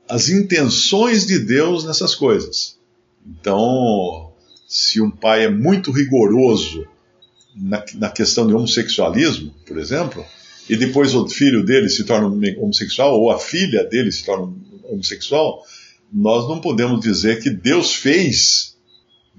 as 0.07 0.29
intenções 0.29 1.25
de 1.25 1.39
Deus 1.39 1.85
nessas 1.85 2.15
coisas. 2.15 2.77
Então, 3.25 4.31
se 4.67 5.01
um 5.01 5.11
pai 5.11 5.45
é 5.45 5.49
muito 5.49 5.91
rigoroso 5.91 6.85
na, 7.55 7.83
na, 7.95 8.09
questão 8.09 8.47
de 8.47 8.53
homossexualismo, 8.53 9.53
por 9.65 9.77
exemplo, 9.77 10.25
e 10.69 10.75
depois 10.75 11.15
o 11.15 11.27
filho 11.27 11.65
dele 11.65 11.89
se 11.89 12.03
torna 12.03 12.27
homossexual, 12.27 13.19
ou 13.19 13.31
a 13.31 13.39
filha 13.39 13.83
dele 13.83 14.11
se 14.11 14.25
torna 14.25 14.53
homossexual, 14.83 15.63
nós 16.11 16.47
não 16.47 16.61
podemos 16.61 17.01
dizer 17.01 17.41
que 17.41 17.49
Deus 17.49 17.95
fez, 17.95 18.76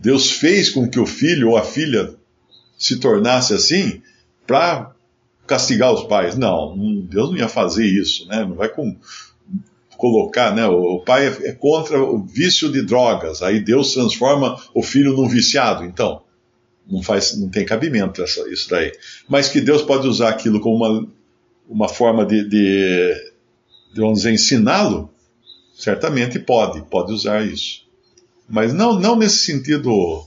Deus 0.01 0.31
fez 0.31 0.71
com 0.71 0.89
que 0.89 1.01
o 1.01 1.07
filho 1.07 1.51
ou 1.51 1.57
a 1.57 1.63
filha 1.63 2.15
se 2.79 3.01
tornasse 3.01 3.53
assim 3.53 4.01
para 4.47 4.93
castigar 5.47 5.93
os 5.93 6.05
pais. 6.05 6.37
Não, 6.37 6.77
Deus 7.03 7.31
não 7.31 7.37
ia 7.37 7.49
fazer 7.49 7.85
isso, 7.85 8.27
né? 8.29 8.45
Não 8.45 8.55
vai 8.55 8.69
com 8.69 8.97
colocar, 9.97 10.55
né? 10.55 10.65
O 10.67 11.01
pai 11.01 11.27
é, 11.27 11.49
é 11.49 11.53
contra 11.53 12.01
o 12.01 12.23
vício 12.25 12.71
de 12.71 12.83
drogas, 12.83 13.43
aí 13.43 13.59
Deus 13.59 13.93
transforma 13.93 14.57
o 14.73 14.81
filho 14.81 15.17
num 15.17 15.29
viciado. 15.29 15.85
Então, 15.85 16.23
não 16.89 17.03
faz, 17.03 17.37
não 17.37 17.49
tem 17.49 17.67
cabimento 17.67 18.23
essa, 18.23 18.49
isso 18.49 18.71
daí. 18.71 18.93
Mas 19.29 19.49
que 19.49 19.61
Deus 19.61 19.83
pode 19.83 20.07
usar 20.07 20.29
aquilo 20.29 20.61
como 20.61 20.77
uma, 20.77 21.09
uma 21.69 21.89
forma 21.89 22.25
de, 22.25 22.49
de, 22.49 23.15
de 23.93 24.01
vamos 24.01 24.19
dizer, 24.19 24.31
ensiná-lo, 24.31 25.11
certamente 25.75 26.39
pode, 26.39 26.81
pode 26.83 27.13
usar 27.13 27.45
isso. 27.45 27.88
Mas 28.49 28.73
não, 28.73 28.99
não 28.99 29.15
nesse 29.15 29.45
sentido 29.45 30.25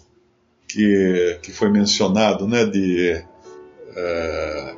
que, 0.67 1.39
que 1.41 1.51
foi 1.51 1.69
mencionado, 1.69 2.47
né, 2.47 2.65
de 2.65 3.23
é, 3.95 4.75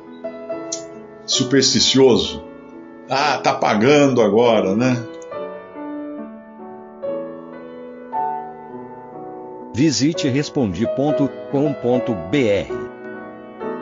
supersticioso, 1.26 2.42
ah, 3.08 3.38
tá 3.38 3.52
pagando 3.52 4.22
agora, 4.22 4.74
né? 4.74 4.96
Visite 9.74 10.28
respondi.com.br. 10.28 11.24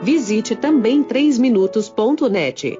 Visite 0.01 0.55
também 0.55 1.03
3minutos.net. 1.03 2.79